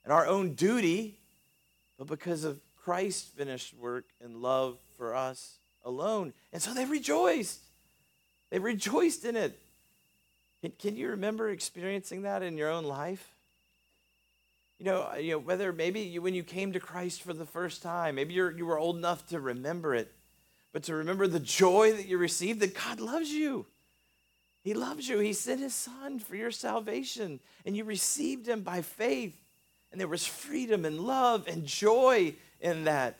and 0.04 0.12
our 0.12 0.26
own 0.26 0.54
duty, 0.54 1.18
but 1.98 2.08
because 2.08 2.44
of 2.44 2.60
Christ's 2.76 3.28
finished 3.28 3.74
work 3.74 4.06
and 4.22 4.36
love 4.36 4.78
for 4.96 5.14
us 5.14 5.58
alone. 5.84 6.32
And 6.52 6.60
so 6.60 6.74
they 6.74 6.84
rejoiced. 6.84 7.60
They 8.50 8.58
rejoiced 8.58 9.24
in 9.24 9.36
it. 9.36 9.58
Can, 10.78 10.96
you 10.96 11.08
remember 11.08 11.48
experiencing 11.50 12.22
that 12.22 12.42
in 12.42 12.56
your 12.56 12.70
own 12.70 12.84
life? 12.84 13.34
You 14.78 14.86
know, 14.86 15.10
uh, 15.12 15.16
you 15.16 15.32
know 15.32 15.38
whether 15.38 15.72
maybe 15.72 16.00
you, 16.00 16.22
when 16.22 16.34
you 16.34 16.42
came 16.42 16.72
to 16.72 16.80
Christ 16.80 17.22
for 17.22 17.32
the 17.32 17.46
first 17.46 17.82
time, 17.82 18.16
maybe 18.16 18.34
you're, 18.34 18.50
you 18.50 18.66
were 18.66 18.78
old 18.78 18.96
enough 18.96 19.26
to 19.28 19.40
remember 19.40 19.94
it, 19.94 20.12
but 20.72 20.84
to 20.84 20.94
remember 20.94 21.26
the 21.26 21.40
joy 21.40 21.92
that 21.92 22.06
you 22.06 22.18
received 22.18 22.60
that 22.60 22.74
God 22.74 23.00
loves 23.00 23.30
you. 23.30 23.66
He 24.62 24.74
loves 24.74 25.08
you. 25.08 25.18
He 25.18 25.32
sent 25.32 25.60
his 25.60 25.74
son 25.74 26.18
for 26.18 26.36
your 26.36 26.50
salvation, 26.50 27.40
and 27.66 27.76
you 27.76 27.84
received 27.84 28.46
him 28.46 28.62
by 28.62 28.82
faith. 28.82 29.36
And 29.90 30.00
there 30.00 30.08
was 30.08 30.26
freedom 30.26 30.84
and 30.84 31.00
love 31.00 31.46
and 31.46 31.66
joy 31.66 32.34
in 32.60 32.84
that. 32.84 33.18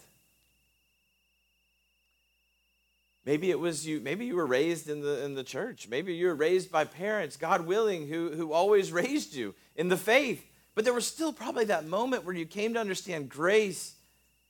Maybe 3.25 3.51
it 3.51 3.61
was 3.61 3.87
you, 3.87 4.01
maybe 4.01 4.25
you 4.25 4.35
were 4.35 4.47
raised 4.47 4.89
in 4.89 5.01
the, 5.01 5.25
in 5.25 5.35
the 5.35 5.45
church. 5.45 5.89
Maybe 5.89 6.15
you 6.15 6.27
were 6.29 6.35
raised 6.35 6.73
by 6.73 6.85
parents, 6.85 7.37
God 7.37 7.67
willing, 7.67 8.09
who, 8.09 8.31
who 8.31 8.53
always 8.53 8.91
raised 8.93 9.35
you 9.35 9.55
in 9.77 9.89
the 9.89 9.97
faith. 9.97 10.45
But 10.75 10.85
there 10.85 10.95
was 10.95 11.07
still 11.07 11.33
probably 11.33 11.67
that 11.67 11.87
moment 11.87 12.25
where 12.25 12.35
you 12.35 12.47
came 12.47 12.75
to 12.75 12.81
understand 12.81 13.29
grace 13.29 13.95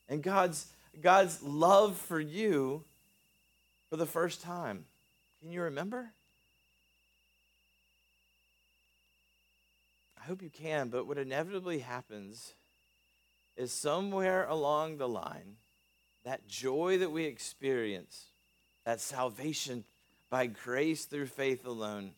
and 0.07 0.23
God's, 0.23 0.67
God's 1.01 1.43
love 1.43 1.97
for 1.97 2.19
you 2.19 2.83
for 3.93 3.97
the 3.97 4.05
first 4.07 4.41
time. 4.41 4.85
Can 5.39 5.51
you 5.51 5.61
remember? 5.61 6.09
I 10.19 10.25
hope 10.25 10.41
you 10.41 10.49
can, 10.49 10.89
but 10.89 11.05
what 11.05 11.19
inevitably 11.19 11.77
happens 11.77 12.55
is 13.55 13.71
somewhere 13.71 14.47
along 14.47 14.97
the 14.97 15.07
line, 15.07 15.57
that 16.25 16.47
joy 16.47 16.97
that 16.97 17.11
we 17.11 17.25
experience 17.25 18.31
that 18.83 18.99
salvation 18.99 19.83
by 20.27 20.47
grace 20.47 21.05
through 21.05 21.27
faith 21.27 21.63
alone, 21.63 22.13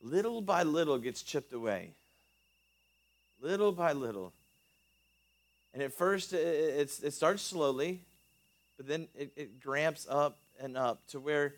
little 0.00 0.40
by 0.40 0.62
little 0.62 0.96
gets 0.96 1.22
chipped 1.22 1.52
away. 1.52 1.92
Little 3.42 3.72
by 3.72 3.92
little. 3.92 4.32
And 5.74 5.82
at 5.82 5.92
first, 5.92 6.32
it, 6.32 6.98
it 7.02 7.12
starts 7.12 7.42
slowly, 7.42 8.06
but 8.82 8.88
then 8.88 9.06
it, 9.14 9.32
it 9.36 9.60
gramps 9.60 10.08
up 10.10 10.38
and 10.58 10.76
up 10.76 11.06
to 11.06 11.20
where 11.20 11.54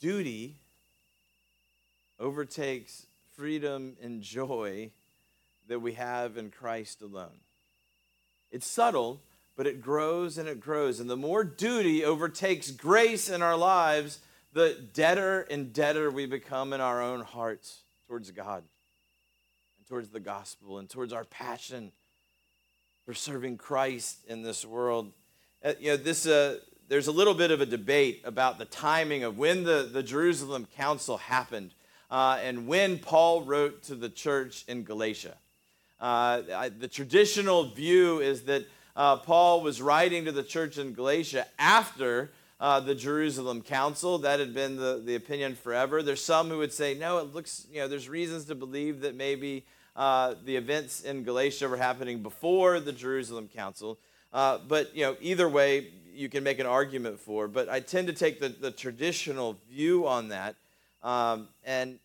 duty 0.00 0.56
overtakes 2.20 3.06
freedom 3.34 3.96
and 4.02 4.20
joy 4.20 4.90
that 5.66 5.80
we 5.80 5.94
have 5.94 6.36
in 6.36 6.50
Christ 6.50 7.00
alone. 7.00 7.40
It's 8.50 8.66
subtle, 8.66 9.22
but 9.56 9.66
it 9.66 9.80
grows 9.80 10.36
and 10.36 10.46
it 10.46 10.60
grows. 10.60 11.00
And 11.00 11.08
the 11.08 11.16
more 11.16 11.42
duty 11.42 12.04
overtakes 12.04 12.70
grace 12.70 13.30
in 13.30 13.40
our 13.40 13.56
lives, 13.56 14.18
the 14.52 14.76
deader 14.92 15.46
and 15.50 15.72
deader 15.72 16.10
we 16.10 16.26
become 16.26 16.74
in 16.74 16.82
our 16.82 17.00
own 17.00 17.22
hearts 17.22 17.84
towards 18.06 18.30
God 18.30 18.62
and 19.78 19.86
towards 19.86 20.10
the 20.10 20.20
gospel 20.20 20.78
and 20.78 20.90
towards 20.90 21.14
our 21.14 21.24
passion 21.24 21.92
for 23.06 23.14
serving 23.14 23.56
Christ 23.56 24.26
in 24.28 24.42
this 24.42 24.66
world. 24.66 25.12
Uh, 25.64 25.74
you 25.78 25.92
know, 25.92 25.96
this, 25.96 26.26
uh, 26.26 26.58
there's 26.88 27.06
a 27.06 27.12
little 27.12 27.34
bit 27.34 27.52
of 27.52 27.60
a 27.60 27.66
debate 27.66 28.20
about 28.24 28.58
the 28.58 28.64
timing 28.64 29.22
of 29.22 29.38
when 29.38 29.62
the, 29.62 29.88
the 29.92 30.02
Jerusalem 30.02 30.66
Council 30.76 31.18
happened 31.18 31.72
uh, 32.10 32.40
and 32.42 32.66
when 32.66 32.98
Paul 32.98 33.42
wrote 33.42 33.84
to 33.84 33.94
the 33.94 34.08
church 34.08 34.64
in 34.66 34.82
Galatia. 34.82 35.36
Uh, 36.00 36.42
I, 36.52 36.68
the 36.68 36.88
traditional 36.88 37.70
view 37.70 38.18
is 38.18 38.42
that 38.42 38.64
uh, 38.96 39.18
Paul 39.18 39.60
was 39.60 39.80
writing 39.80 40.24
to 40.24 40.32
the 40.32 40.42
church 40.42 40.78
in 40.78 40.94
Galatia 40.94 41.46
after 41.60 42.32
the 42.58 42.94
Jerusalem 42.96 43.62
Council. 43.62 44.18
That 44.18 44.40
had 44.40 44.52
been 44.52 44.76
the, 44.76 45.00
the 45.04 45.14
opinion 45.14 45.54
forever. 45.54 46.02
There's 46.02 46.24
some 46.24 46.48
who 46.48 46.58
would 46.58 46.72
say, 46.72 46.94
no, 46.94 47.18
it 47.18 47.32
looks, 47.32 47.68
you 47.70 47.78
know, 47.78 47.86
there's 47.86 48.08
reasons 48.08 48.46
to 48.46 48.56
believe 48.56 49.02
that 49.02 49.14
maybe 49.14 49.64
the 49.94 50.56
events 50.56 51.02
in 51.02 51.22
Galatia 51.22 51.68
were 51.68 51.76
happening 51.76 52.20
before 52.20 52.80
the 52.80 52.92
Jerusalem 52.92 53.46
Council. 53.46 53.98
Uh, 54.32 54.58
but, 54.66 54.94
you 54.96 55.02
know, 55.02 55.16
either 55.20 55.48
way, 55.48 55.88
you 56.14 56.28
can 56.28 56.42
make 56.44 56.58
an 56.58 56.66
argument 56.66 57.20
for. 57.20 57.48
But 57.48 57.68
I 57.68 57.80
tend 57.80 58.06
to 58.08 58.12
take 58.12 58.40
the, 58.40 58.48
the 58.48 58.70
traditional 58.70 59.58
view 59.70 60.06
on 60.06 60.28
that. 60.28 60.56
Um, 61.02 61.48
and 61.64 61.98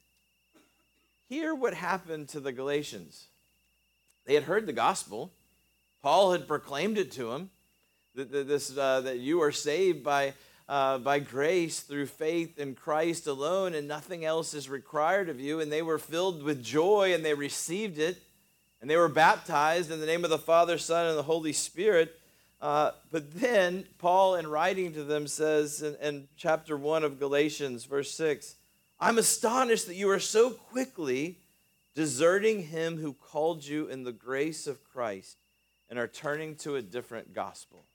hear 1.29 1.53
what 1.53 1.73
happened 1.73 2.29
to 2.29 2.39
the 2.39 2.51
Galatians. 2.51 3.27
They 4.25 4.33
had 4.33 4.43
heard 4.43 4.65
the 4.65 4.73
gospel. 4.73 5.31
Paul 6.01 6.31
had 6.31 6.47
proclaimed 6.47 6.97
it 6.97 7.11
to 7.13 7.31
them 7.31 7.49
that, 8.15 8.31
that 8.31 8.47
this, 8.47 8.75
uh, 8.77 9.01
that 9.01 9.19
you 9.19 9.41
are 9.41 9.51
saved 9.51 10.03
by, 10.03 10.33
uh, 10.67 10.97
by 10.97 11.19
grace 11.19 11.79
through 11.79 12.07
faith 12.07 12.59
in 12.59 12.75
Christ 12.75 13.27
alone, 13.27 13.73
and 13.73 13.87
nothing 13.87 14.25
else 14.25 14.53
is 14.53 14.69
required 14.69 15.29
of 15.29 15.39
you. 15.39 15.59
And 15.59 15.71
they 15.71 15.81
were 15.81 15.99
filled 15.99 16.43
with 16.43 16.63
joy 16.63 17.13
and 17.13 17.23
they 17.23 17.33
received 17.33 17.99
it. 17.99 18.21
And 18.81 18.89
they 18.89 18.97
were 18.97 19.09
baptized 19.09 19.91
in 19.91 19.99
the 19.99 20.05
name 20.05 20.23
of 20.23 20.29
the 20.29 20.37
Father, 20.37 20.77
Son, 20.77 21.07
and 21.07 21.17
the 21.17 21.23
Holy 21.23 21.53
Spirit. 21.53 22.19
Uh, 22.61 22.91
but 23.11 23.39
then 23.39 23.85
Paul, 23.97 24.35
in 24.35 24.47
writing 24.47 24.93
to 24.93 25.03
them, 25.03 25.27
says 25.27 25.81
in, 25.81 25.95
in 26.01 26.27
chapter 26.37 26.77
1 26.77 27.03
of 27.03 27.19
Galatians, 27.19 27.85
verse 27.85 28.11
6, 28.11 28.55
I'm 28.99 29.17
astonished 29.17 29.87
that 29.87 29.95
you 29.95 30.09
are 30.09 30.19
so 30.19 30.51
quickly 30.51 31.37
deserting 31.93 32.63
him 32.63 32.97
who 32.97 33.13
called 33.13 33.65
you 33.65 33.87
in 33.87 34.03
the 34.03 34.11
grace 34.11 34.67
of 34.67 34.83
Christ 34.83 35.37
and 35.89 35.97
are 35.97 36.07
turning 36.07 36.55
to 36.57 36.75
a 36.75 36.81
different 36.81 37.33
gospel. 37.33 37.85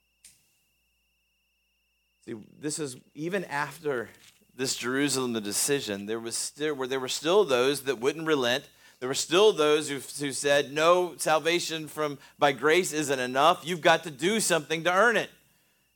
See, 2.25 2.35
this 2.59 2.79
is 2.79 2.97
even 3.15 3.45
after 3.45 4.09
this 4.55 4.77
Jerusalem 4.77 5.33
decision, 5.43 6.07
there 6.07 6.21
was 6.21 6.37
still 6.37 6.75
where 6.75 6.87
there 6.87 7.01
were 7.01 7.09
still 7.09 7.45
those 7.45 7.83
that 7.83 7.99
wouldn't 7.99 8.27
relent. 8.27 8.65
There 9.03 9.09
were 9.09 9.15
still 9.15 9.53
those 9.53 9.89
who, 9.89 9.99
said, 10.31 10.73
No, 10.73 11.15
salvation 11.17 11.89
from 11.89 12.19
by 12.39 12.53
grace 12.53 12.93
isn't 12.93 13.19
enough. 13.19 13.63
You've 13.67 13.81
got 13.81 14.05
to 14.05 14.13
do 14.13 14.39
something 14.39 14.85
to 14.85 14.95
earn 14.95 15.17
it. 15.17 15.29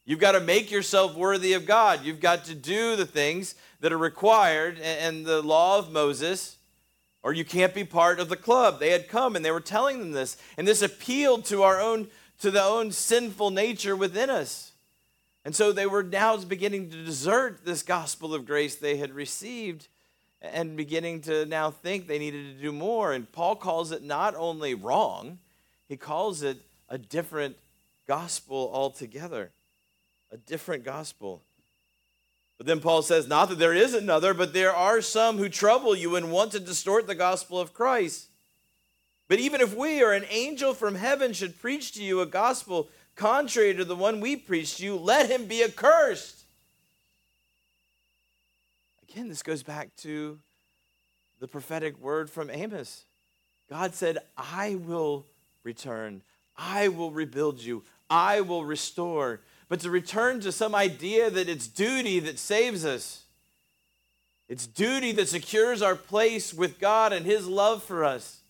You've 0.04 0.18
got 0.18 0.32
to 0.32 0.40
make 0.40 0.72
yourself 0.72 1.14
worthy 1.14 1.52
of 1.52 1.66
God. 1.66 2.04
You've 2.04 2.18
got 2.18 2.46
to 2.46 2.54
do 2.56 2.96
the 2.96 3.06
things 3.06 3.54
that 3.78 3.92
are 3.92 3.96
required 3.96 4.80
in 4.80 5.22
the 5.22 5.40
law 5.40 5.78
of 5.78 5.92
Moses, 5.92 6.56
or 7.22 7.32
you 7.32 7.44
can't 7.44 7.72
be 7.72 7.84
part 7.84 8.18
of 8.18 8.28
the 8.28 8.34
club. 8.34 8.80
They 8.80 8.90
had 8.90 9.06
come 9.06 9.36
and 9.36 9.44
they 9.44 9.52
were 9.52 9.60
telling 9.60 10.00
them 10.00 10.10
this, 10.10 10.36
and 10.56 10.66
this 10.66 10.82
appealed 10.82 11.44
to 11.44 11.62
our 11.62 11.80
own 11.80 12.08
to 12.40 12.50
the 12.50 12.64
own 12.64 12.90
sinful 12.90 13.50
nature 13.50 13.94
within 13.94 14.30
us. 14.30 14.72
And 15.44 15.54
so 15.54 15.70
they 15.70 15.86
were 15.86 16.02
now 16.02 16.38
beginning 16.38 16.90
to 16.90 17.04
desert 17.04 17.64
this 17.64 17.84
gospel 17.84 18.34
of 18.34 18.46
grace 18.46 18.74
they 18.74 18.96
had 18.96 19.12
received 19.12 19.86
and 20.42 20.76
beginning 20.76 21.22
to 21.22 21.46
now 21.46 21.70
think 21.70 22.06
they 22.06 22.18
needed 22.18 22.56
to 22.56 22.62
do 22.62 22.72
more. 22.72 23.12
And 23.12 23.30
Paul 23.30 23.56
calls 23.56 23.92
it 23.92 24.02
not 24.02 24.34
only 24.34 24.74
wrong, 24.74 25.38
he 25.88 25.96
calls 25.96 26.42
it 26.42 26.58
a 26.88 26.98
different 26.98 27.56
gospel 28.06 28.70
altogether. 28.72 29.50
A 30.32 30.36
different 30.36 30.84
gospel. 30.84 31.42
But 32.58 32.66
then 32.66 32.80
Paul 32.80 33.02
says, 33.02 33.28
not 33.28 33.48
that 33.48 33.58
there 33.58 33.74
is 33.74 33.94
another, 33.94 34.34
but 34.34 34.52
there 34.52 34.74
are 34.74 35.00
some 35.00 35.36
who 35.36 35.48
trouble 35.48 35.94
you 35.94 36.16
and 36.16 36.32
want 36.32 36.52
to 36.52 36.60
distort 36.60 37.06
the 37.06 37.14
gospel 37.14 37.60
of 37.60 37.74
Christ. 37.74 38.28
But 39.28 39.40
even 39.40 39.60
if 39.60 39.74
we 39.74 40.02
or 40.02 40.12
an 40.12 40.24
angel 40.30 40.72
from 40.72 40.94
heaven 40.94 41.32
should 41.32 41.60
preach 41.60 41.92
to 41.92 42.02
you 42.02 42.20
a 42.20 42.26
gospel 42.26 42.88
contrary 43.14 43.74
to 43.74 43.84
the 43.84 43.96
one 43.96 44.20
we 44.20 44.36
preach 44.36 44.76
to 44.76 44.84
you, 44.84 44.96
let 44.96 45.30
him 45.30 45.46
be 45.46 45.62
accursed. 45.62 46.35
Again, 49.16 49.30
this 49.30 49.42
goes 49.42 49.62
back 49.62 49.96
to 50.02 50.38
the 51.40 51.48
prophetic 51.48 51.98
word 51.98 52.28
from 52.28 52.50
Amos. 52.50 53.06
God 53.70 53.94
said, 53.94 54.18
I 54.36 54.74
will 54.74 55.24
return, 55.62 56.20
I 56.54 56.88
will 56.88 57.10
rebuild 57.10 57.62
you, 57.62 57.82
I 58.10 58.42
will 58.42 58.66
restore. 58.66 59.40
But 59.70 59.80
to 59.80 59.90
return 59.90 60.40
to 60.40 60.52
some 60.52 60.74
idea 60.74 61.30
that 61.30 61.48
it's 61.48 61.66
duty 61.66 62.20
that 62.20 62.38
saves 62.38 62.84
us, 62.84 63.24
it's 64.50 64.66
duty 64.66 65.12
that 65.12 65.28
secures 65.28 65.80
our 65.80 65.96
place 65.96 66.52
with 66.52 66.78
God 66.78 67.14
and 67.14 67.24
His 67.24 67.46
love 67.46 67.82
for 67.82 68.04
us 68.04 68.40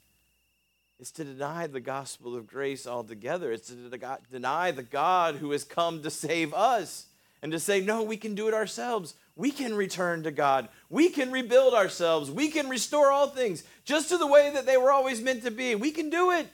is 0.98 1.12
to 1.12 1.22
deny 1.22 1.68
the 1.68 1.78
gospel 1.78 2.34
of 2.34 2.48
grace 2.48 2.88
altogether. 2.88 3.52
It's 3.52 3.68
to 3.68 4.18
deny 4.32 4.72
the 4.72 4.82
God 4.82 5.36
who 5.36 5.52
has 5.52 5.62
come 5.62 6.02
to 6.02 6.10
save 6.10 6.52
us 6.52 7.06
and 7.46 7.52
to 7.52 7.60
say, 7.60 7.80
no, 7.80 8.02
we 8.02 8.16
can 8.16 8.34
do 8.34 8.48
it 8.48 8.54
ourselves. 8.54 9.14
We 9.36 9.52
can 9.52 9.76
return 9.76 10.24
to 10.24 10.32
God. 10.32 10.68
We 10.90 11.10
can 11.10 11.30
rebuild 11.30 11.74
ourselves. 11.74 12.28
We 12.28 12.48
can 12.48 12.68
restore 12.68 13.12
all 13.12 13.28
things 13.28 13.62
just 13.84 14.08
to 14.08 14.18
the 14.18 14.26
way 14.26 14.50
that 14.52 14.66
they 14.66 14.76
were 14.76 14.90
always 14.90 15.20
meant 15.20 15.44
to 15.44 15.52
be. 15.52 15.76
We 15.76 15.92
can 15.92 16.10
do 16.10 16.32
it. 16.32 16.48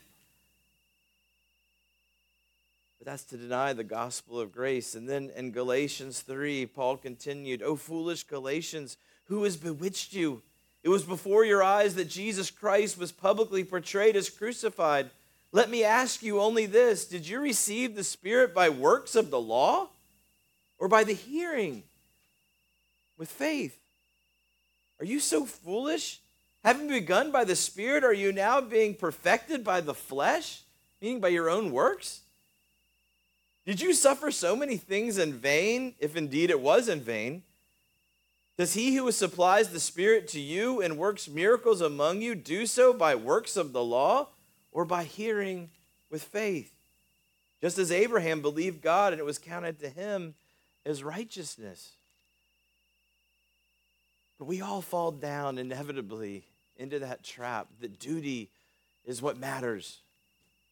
But 2.98 3.06
that's 3.06 3.24
to 3.24 3.38
deny 3.38 3.72
the 3.72 3.84
gospel 3.84 4.38
of 4.38 4.52
grace. 4.52 4.94
And 4.94 5.08
then 5.08 5.30
in 5.34 5.50
Galatians 5.50 6.20
3, 6.20 6.66
Paul 6.66 6.98
continued, 6.98 7.62
O 7.62 7.74
foolish 7.74 8.24
Galatians, 8.24 8.98
who 9.28 9.44
has 9.44 9.56
bewitched 9.56 10.12
you? 10.12 10.42
It 10.82 10.90
was 10.90 11.04
before 11.04 11.46
your 11.46 11.62
eyes 11.62 11.94
that 11.94 12.10
Jesus 12.10 12.50
Christ 12.50 12.98
was 12.98 13.12
publicly 13.12 13.64
portrayed 13.64 14.14
as 14.14 14.28
crucified. 14.28 15.08
Let 15.52 15.70
me 15.70 15.84
ask 15.84 16.22
you 16.22 16.38
only 16.38 16.66
this 16.66 17.06
Did 17.06 17.26
you 17.26 17.40
receive 17.40 17.96
the 17.96 18.04
Spirit 18.04 18.52
by 18.52 18.68
works 18.68 19.16
of 19.16 19.30
the 19.30 19.40
law 19.40 19.88
or 20.82 20.88
by 20.88 21.04
the 21.04 21.12
hearing 21.12 21.84
with 23.16 23.30
faith? 23.30 23.78
Are 24.98 25.04
you 25.04 25.20
so 25.20 25.46
foolish? 25.46 26.20
Having 26.64 26.88
begun 26.88 27.30
by 27.30 27.44
the 27.44 27.54
Spirit, 27.54 28.02
are 28.02 28.12
you 28.12 28.32
now 28.32 28.60
being 28.60 28.96
perfected 28.96 29.62
by 29.62 29.80
the 29.80 29.94
flesh, 29.94 30.62
meaning 31.00 31.20
by 31.20 31.28
your 31.28 31.48
own 31.48 31.70
works? 31.70 32.22
Did 33.64 33.80
you 33.80 33.94
suffer 33.94 34.32
so 34.32 34.56
many 34.56 34.76
things 34.76 35.18
in 35.18 35.34
vain, 35.34 35.94
if 36.00 36.16
indeed 36.16 36.50
it 36.50 36.58
was 36.58 36.88
in 36.88 37.00
vain? 37.00 37.44
Does 38.58 38.74
he 38.74 38.96
who 38.96 39.12
supplies 39.12 39.68
the 39.68 39.78
Spirit 39.78 40.26
to 40.28 40.40
you 40.40 40.82
and 40.82 40.98
works 40.98 41.28
miracles 41.28 41.80
among 41.80 42.22
you 42.22 42.34
do 42.34 42.66
so 42.66 42.92
by 42.92 43.14
works 43.14 43.56
of 43.56 43.72
the 43.72 43.84
law 43.84 44.30
or 44.72 44.84
by 44.84 45.04
hearing 45.04 45.70
with 46.10 46.24
faith? 46.24 46.72
Just 47.60 47.78
as 47.78 47.92
Abraham 47.92 48.42
believed 48.42 48.82
God 48.82 49.12
and 49.12 49.20
it 49.20 49.24
was 49.24 49.38
counted 49.38 49.78
to 49.78 49.88
him 49.88 50.34
as 50.84 51.04
righteousness. 51.04 51.92
But 54.38 54.46
we 54.46 54.60
all 54.60 54.82
fall 54.82 55.12
down 55.12 55.58
inevitably 55.58 56.44
into 56.76 56.98
that 56.98 57.22
trap 57.22 57.68
that 57.80 57.98
duty 57.98 58.50
is 59.04 59.22
what 59.22 59.38
matters 59.38 60.00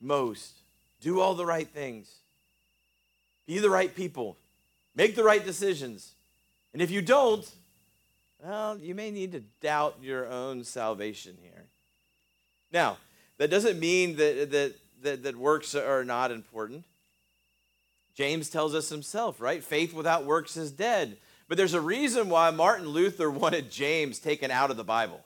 most. 0.00 0.62
Do 1.00 1.20
all 1.20 1.34
the 1.34 1.46
right 1.46 1.68
things, 1.68 2.12
be 3.46 3.58
the 3.58 3.70
right 3.70 3.94
people, 3.94 4.36
make 4.94 5.14
the 5.14 5.24
right 5.24 5.44
decisions. 5.44 6.14
And 6.72 6.82
if 6.82 6.90
you 6.90 7.02
don't, 7.02 7.48
well, 8.42 8.78
you 8.78 8.94
may 8.94 9.10
need 9.10 9.32
to 9.32 9.40
doubt 9.60 9.98
your 10.02 10.26
own 10.26 10.64
salvation 10.64 11.36
here. 11.40 11.66
Now, 12.72 12.98
that 13.38 13.50
doesn't 13.50 13.78
mean 13.78 14.16
that, 14.16 14.50
that, 14.50 14.74
that, 15.02 15.22
that 15.22 15.36
works 15.36 15.74
are 15.74 16.04
not 16.04 16.30
important. 16.30 16.84
James 18.20 18.50
tells 18.50 18.74
us 18.74 18.90
himself, 18.90 19.40
right? 19.40 19.64
Faith 19.64 19.94
without 19.94 20.26
works 20.26 20.54
is 20.58 20.70
dead. 20.70 21.16
But 21.48 21.56
there's 21.56 21.72
a 21.72 21.80
reason 21.80 22.28
why 22.28 22.50
Martin 22.50 22.86
Luther 22.86 23.30
wanted 23.30 23.70
James 23.70 24.18
taken 24.18 24.50
out 24.50 24.70
of 24.70 24.76
the 24.76 24.84
Bible. 24.84 25.22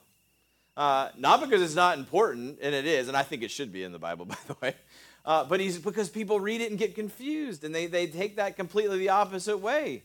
Uh, 0.76 1.09
not 1.18 1.40
because 1.40 1.61
it's 1.61 1.74
not 1.74 1.98
important, 1.98 2.61
and 2.62 2.72
it 2.72 2.87
is, 2.87 3.09
and 3.09 3.16
I 3.16 3.24
think 3.24 3.42
it 3.42 3.50
should 3.50 3.72
be 3.72 3.83
in 3.83 3.90
the 3.90 3.98
Bible, 3.98 4.24
by 4.26 4.37
the 4.46 4.54
way. 4.62 4.76
Uh, 5.24 5.42
but 5.42 5.59
he's 5.59 5.76
because 5.76 6.09
people 6.09 6.38
read 6.38 6.61
it 6.61 6.70
and 6.70 6.78
get 6.78 6.94
confused, 6.94 7.64
and 7.64 7.74
they, 7.74 7.87
they 7.87 8.07
take 8.07 8.37
that 8.37 8.54
completely 8.54 8.98
the 8.98 9.09
opposite 9.09 9.59
way. 9.59 10.04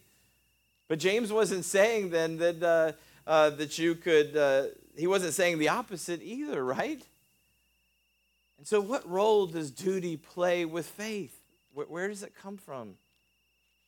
But 0.88 0.98
James 0.98 1.32
wasn't 1.32 1.66
saying 1.66 2.10
then 2.10 2.38
that, 2.38 2.64
uh, 2.64 2.92
uh, 3.30 3.52
that 3.52 3.78
you 3.78 3.94
could, 3.94 4.36
uh, 4.36 4.64
he 4.98 5.06
wasn't 5.06 5.36
saying 5.36 5.60
the 5.60 5.70
opposite 5.70 6.24
either, 6.24 6.66
right? 6.66 7.04
And 8.58 8.66
so, 8.66 8.82
what 8.82 9.08
role 9.08 9.46
does 9.46 9.70
duty 9.70 10.18
play 10.18 10.66
with 10.66 10.88
faith? 10.88 11.39
Where, 11.80 11.88
where 11.88 12.08
does 12.10 12.24
it 12.24 12.36
come 12.36 12.58
from? 12.58 12.96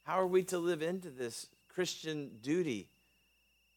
How 0.04 0.18
are 0.22 0.28
we 0.28 0.44
to 0.44 0.58
live 0.58 0.82
into 0.82 1.10
this 1.10 1.48
Christian 1.68 2.32
duty 2.42 2.88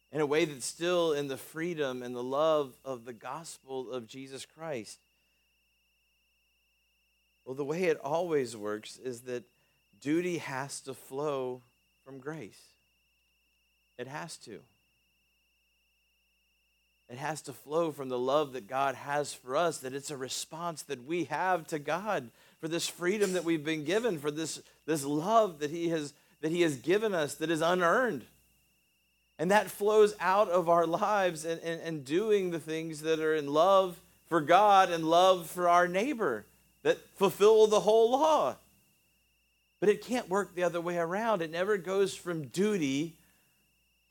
in 0.09 0.21
a 0.21 0.25
way 0.25 0.45
that's 0.45 0.65
still 0.65 1.11
in 1.11 1.27
the 1.27 1.35
freedom 1.35 2.01
and 2.01 2.15
the 2.15 2.23
love 2.23 2.77
of 2.85 3.03
the 3.03 3.11
gospel 3.11 3.91
of 3.91 4.07
Jesus 4.07 4.45
Christ? 4.45 4.99
Well, 7.43 7.55
the 7.55 7.65
way 7.65 7.83
it 7.83 7.99
always 7.99 8.55
works 8.55 8.95
is 8.95 9.23
that 9.23 9.43
duty 9.99 10.37
has 10.37 10.79
to 10.81 10.93
flow 10.93 11.63
from 12.05 12.19
grace. 12.19 12.61
It 13.97 14.07
has 14.07 14.37
to. 14.37 14.61
It 17.09 17.17
has 17.17 17.41
to 17.41 17.53
flow 17.53 17.91
from 17.91 18.07
the 18.07 18.17
love 18.17 18.53
that 18.53 18.67
God 18.67 18.95
has 18.95 19.33
for 19.33 19.57
us, 19.57 19.79
that 19.79 19.93
it's 19.93 20.09
a 20.09 20.15
response 20.15 20.83
that 20.83 21.05
we 21.05 21.25
have 21.25 21.67
to 21.67 21.79
God 21.79 22.31
for 22.65 22.69
this 22.69 22.87
freedom 22.87 23.33
that 23.33 23.43
we've 23.43 23.63
been 23.63 23.83
given, 23.83 24.17
for 24.17 24.31
this, 24.31 24.59
this 24.87 25.05
love 25.05 25.59
that 25.59 25.69
He 25.69 25.89
has 25.89 26.15
that 26.41 26.49
He 26.51 26.63
has 26.63 26.77
given 26.77 27.13
us 27.13 27.35
that 27.35 27.51
is 27.51 27.61
unearned. 27.61 28.25
And 29.37 29.51
that 29.51 29.69
flows 29.69 30.15
out 30.19 30.49
of 30.49 30.67
our 30.67 30.87
lives 30.87 31.45
and, 31.45 31.61
and, 31.61 31.79
and 31.79 32.03
doing 32.03 32.49
the 32.49 32.59
things 32.59 33.01
that 33.01 33.19
are 33.19 33.35
in 33.35 33.53
love 33.53 34.01
for 34.29 34.41
God 34.41 34.89
and 34.89 35.05
love 35.05 35.45
for 35.45 35.69
our 35.69 35.87
neighbor 35.87 36.47
that 36.81 36.97
fulfill 37.13 37.67
the 37.67 37.81
whole 37.81 38.09
law. 38.09 38.55
But 39.79 39.89
it 39.89 40.03
can't 40.03 40.27
work 40.27 40.55
the 40.55 40.63
other 40.63 40.81
way 40.81 40.97
around. 40.97 41.43
It 41.43 41.51
never 41.51 41.77
goes 41.77 42.15
from 42.15 42.47
duty 42.47 43.13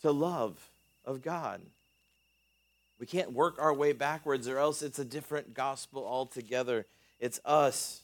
to 0.03 0.13
love 0.13 0.71
of 1.05 1.23
God. 1.23 1.61
We 3.01 3.07
can't 3.07 3.33
work 3.33 3.57
our 3.59 3.75
way 3.75 3.95
backwards, 3.95 4.47
or 4.47 4.59
else 4.59 4.81
it's 4.81 5.01
a 5.01 5.05
different 5.05 5.55
gospel 5.55 6.07
altogether. 6.07 6.87
It's 7.19 7.41
us 7.45 8.03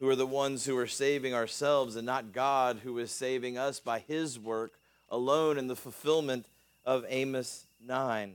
who 0.00 0.08
are 0.08 0.16
the 0.16 0.26
ones 0.26 0.64
who 0.64 0.76
are 0.76 0.86
saving 0.86 1.34
ourselves, 1.34 1.94
and 1.94 2.06
not 2.06 2.32
God 2.32 2.80
who 2.82 2.98
is 2.98 3.10
saving 3.10 3.58
us 3.58 3.78
by 3.78 4.00
his 4.00 4.38
work 4.38 4.72
alone 5.08 5.58
in 5.58 5.66
the 5.66 5.76
fulfillment 5.76 6.46
of 6.84 7.04
Amos 7.08 7.66
9. 7.84 8.34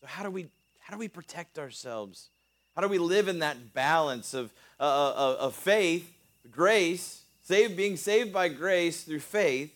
So, 0.00 0.06
how 0.06 0.22
do 0.22 0.30
we, 0.30 0.46
how 0.78 0.94
do 0.94 0.98
we 0.98 1.08
protect 1.08 1.58
ourselves? 1.58 2.30
How 2.76 2.82
do 2.82 2.88
we 2.88 2.98
live 2.98 3.28
in 3.28 3.40
that 3.40 3.74
balance 3.74 4.34
of, 4.34 4.52
uh, 4.78 4.82
uh 4.82 5.36
of 5.40 5.54
faith, 5.54 6.08
grace, 6.50 7.22
saved, 7.42 7.76
being 7.76 7.96
saved 7.96 8.32
by 8.32 8.48
grace 8.48 9.02
through 9.02 9.20
faith, 9.20 9.74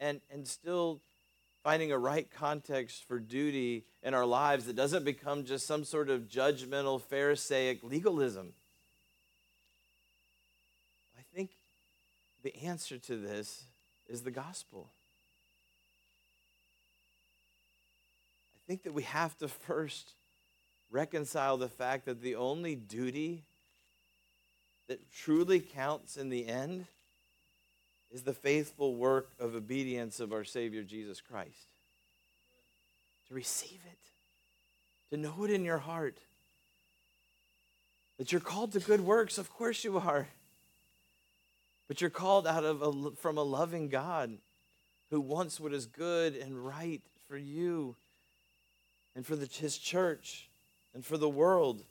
and, 0.00 0.20
and 0.32 0.46
still 0.48 1.00
finding 1.62 1.92
a 1.92 1.98
right 1.98 2.28
context 2.30 3.04
for 3.08 3.18
duty 3.18 3.84
in 4.02 4.12
our 4.12 4.26
lives 4.26 4.66
that 4.66 4.76
doesn't 4.76 5.04
become 5.04 5.44
just 5.44 5.66
some 5.66 5.84
sort 5.84 6.10
of 6.10 6.28
judgmental, 6.28 7.00
Pharisaic 7.00 7.82
legalism. 7.82 8.52
I 11.18 11.22
think 11.34 11.52
the 12.44 12.54
answer 12.62 12.98
to 12.98 13.16
this 13.16 13.64
is 14.06 14.22
the 14.22 14.30
gospel. 14.30 14.90
I 18.54 18.60
think 18.68 18.82
that 18.84 18.92
we 18.92 19.02
have 19.02 19.36
to 19.38 19.48
first 19.48 20.12
reconcile 20.90 21.56
the 21.56 21.68
fact 21.68 22.04
that 22.04 22.20
the 22.20 22.36
only 22.36 22.76
duty 22.76 23.44
that 24.88 25.10
truly 25.10 25.58
counts 25.58 26.18
in 26.18 26.28
the 26.28 26.46
end 26.46 26.86
is 28.10 28.22
the 28.22 28.34
faithful 28.34 28.94
work 28.94 29.30
of 29.40 29.54
obedience 29.54 30.20
of 30.20 30.32
our 30.32 30.44
Savior 30.44 30.82
Jesus 30.82 31.22
Christ. 31.22 31.68
To 33.28 33.34
receive 33.34 33.80
it, 33.90 35.14
to 35.14 35.16
know 35.16 35.44
it 35.44 35.50
in 35.50 35.64
your 35.64 35.78
heart. 35.78 36.18
That 38.18 38.30
you're 38.32 38.40
called 38.42 38.72
to 38.72 38.80
good 38.80 39.00
works, 39.00 39.38
of 39.38 39.50
course 39.50 39.82
you 39.82 39.96
are. 39.96 40.28
But 41.88 42.00
you're 42.00 42.10
called 42.10 42.46
out 42.46 42.64
of 42.64 42.82
a, 42.82 43.10
from 43.16 43.36
a 43.36 43.42
loving 43.42 43.88
God 43.88 44.38
who 45.10 45.20
wants 45.20 45.60
what 45.60 45.72
is 45.72 45.86
good 45.86 46.34
and 46.34 46.64
right 46.64 47.02
for 47.28 47.36
you 47.36 47.96
and 49.14 49.24
for 49.24 49.36
the, 49.36 49.46
his 49.46 49.78
church 49.78 50.48
and 50.94 51.04
for 51.04 51.18
the 51.18 51.28
world. 51.28 51.84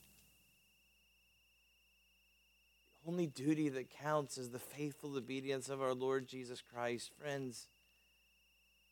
The 3.03 3.11
only 3.11 3.27
duty 3.27 3.69
that 3.69 3.89
counts 3.89 4.37
is 4.37 4.49
the 4.49 4.59
faithful 4.59 5.15
obedience 5.15 5.69
of 5.69 5.81
our 5.81 5.93
Lord 5.93 6.27
Jesus 6.27 6.61
Christ. 6.61 7.11
Friends, 7.19 7.67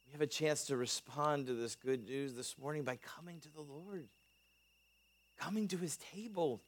we 0.05 0.11
have 0.11 0.21
a 0.21 0.27
chance 0.27 0.65
to 0.65 0.77
respond 0.77 1.47
to 1.47 1.53
this 1.53 1.75
good 1.75 2.05
news 2.05 2.35
this 2.35 2.57
morning 2.57 2.83
by 2.83 2.97
coming 2.97 3.39
to 3.39 3.53
the 3.53 3.61
Lord, 3.61 4.07
coming 5.39 5.67
to 5.69 5.77
his 5.77 5.97
table. 5.97 6.61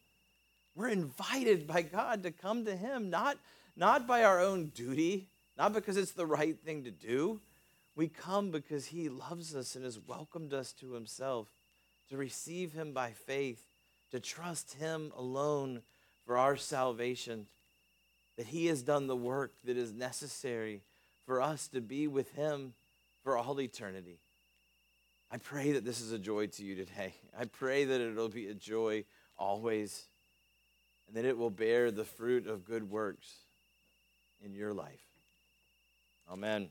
We're 0.75 0.89
invited 0.89 1.67
by 1.67 1.81
God 1.81 2.23
to 2.23 2.31
come 2.31 2.65
to 2.65 2.75
him, 2.75 3.09
not, 3.09 3.37
not 3.75 4.07
by 4.07 4.23
our 4.23 4.39
own 4.39 4.67
duty, 4.67 5.29
not 5.57 5.73
because 5.73 5.97
it's 5.97 6.11
the 6.11 6.25
right 6.25 6.59
thing 6.59 6.83
to 6.83 6.91
do. 6.91 7.41
We 7.95 8.07
come 8.07 8.51
because 8.51 8.87
he 8.87 9.09
loves 9.09 9.55
us 9.55 9.75
and 9.75 9.85
has 9.85 9.99
welcomed 9.99 10.53
us 10.53 10.73
to 10.73 10.93
himself, 10.93 11.47
to 12.09 12.17
receive 12.17 12.73
him 12.73 12.93
by 12.93 13.11
faith, 13.11 13.67
to 14.11 14.19
trust 14.19 14.73
him 14.73 15.11
alone 15.15 15.81
for 16.25 16.37
our 16.37 16.55
salvation, 16.55 17.47
that 18.37 18.47
He 18.47 18.67
has 18.67 18.81
done 18.81 19.07
the 19.07 19.15
work 19.15 19.53
that 19.65 19.77
is 19.77 19.93
necessary 19.93 20.81
for 21.25 21.41
us 21.41 21.67
to 21.69 21.81
be 21.81 22.07
with 22.07 22.33
Him 22.33 22.73
for 23.23 23.37
all 23.37 23.59
eternity. 23.59 24.19
I 25.31 25.37
pray 25.37 25.71
that 25.73 25.85
this 25.85 26.01
is 26.01 26.11
a 26.11 26.19
joy 26.19 26.47
to 26.47 26.63
you 26.63 26.75
today. 26.75 27.13
I 27.39 27.45
pray 27.45 27.85
that 27.85 28.01
it'll 28.01 28.29
be 28.29 28.47
a 28.47 28.53
joy 28.53 29.05
always 29.37 30.05
and 31.07 31.17
that 31.17 31.25
it 31.25 31.37
will 31.37 31.49
bear 31.49 31.91
the 31.91 32.05
fruit 32.05 32.47
of 32.47 32.65
good 32.65 32.89
works 32.89 33.33
in 34.43 34.53
your 34.53 34.73
life. 34.73 35.01
Amen. 36.29 36.69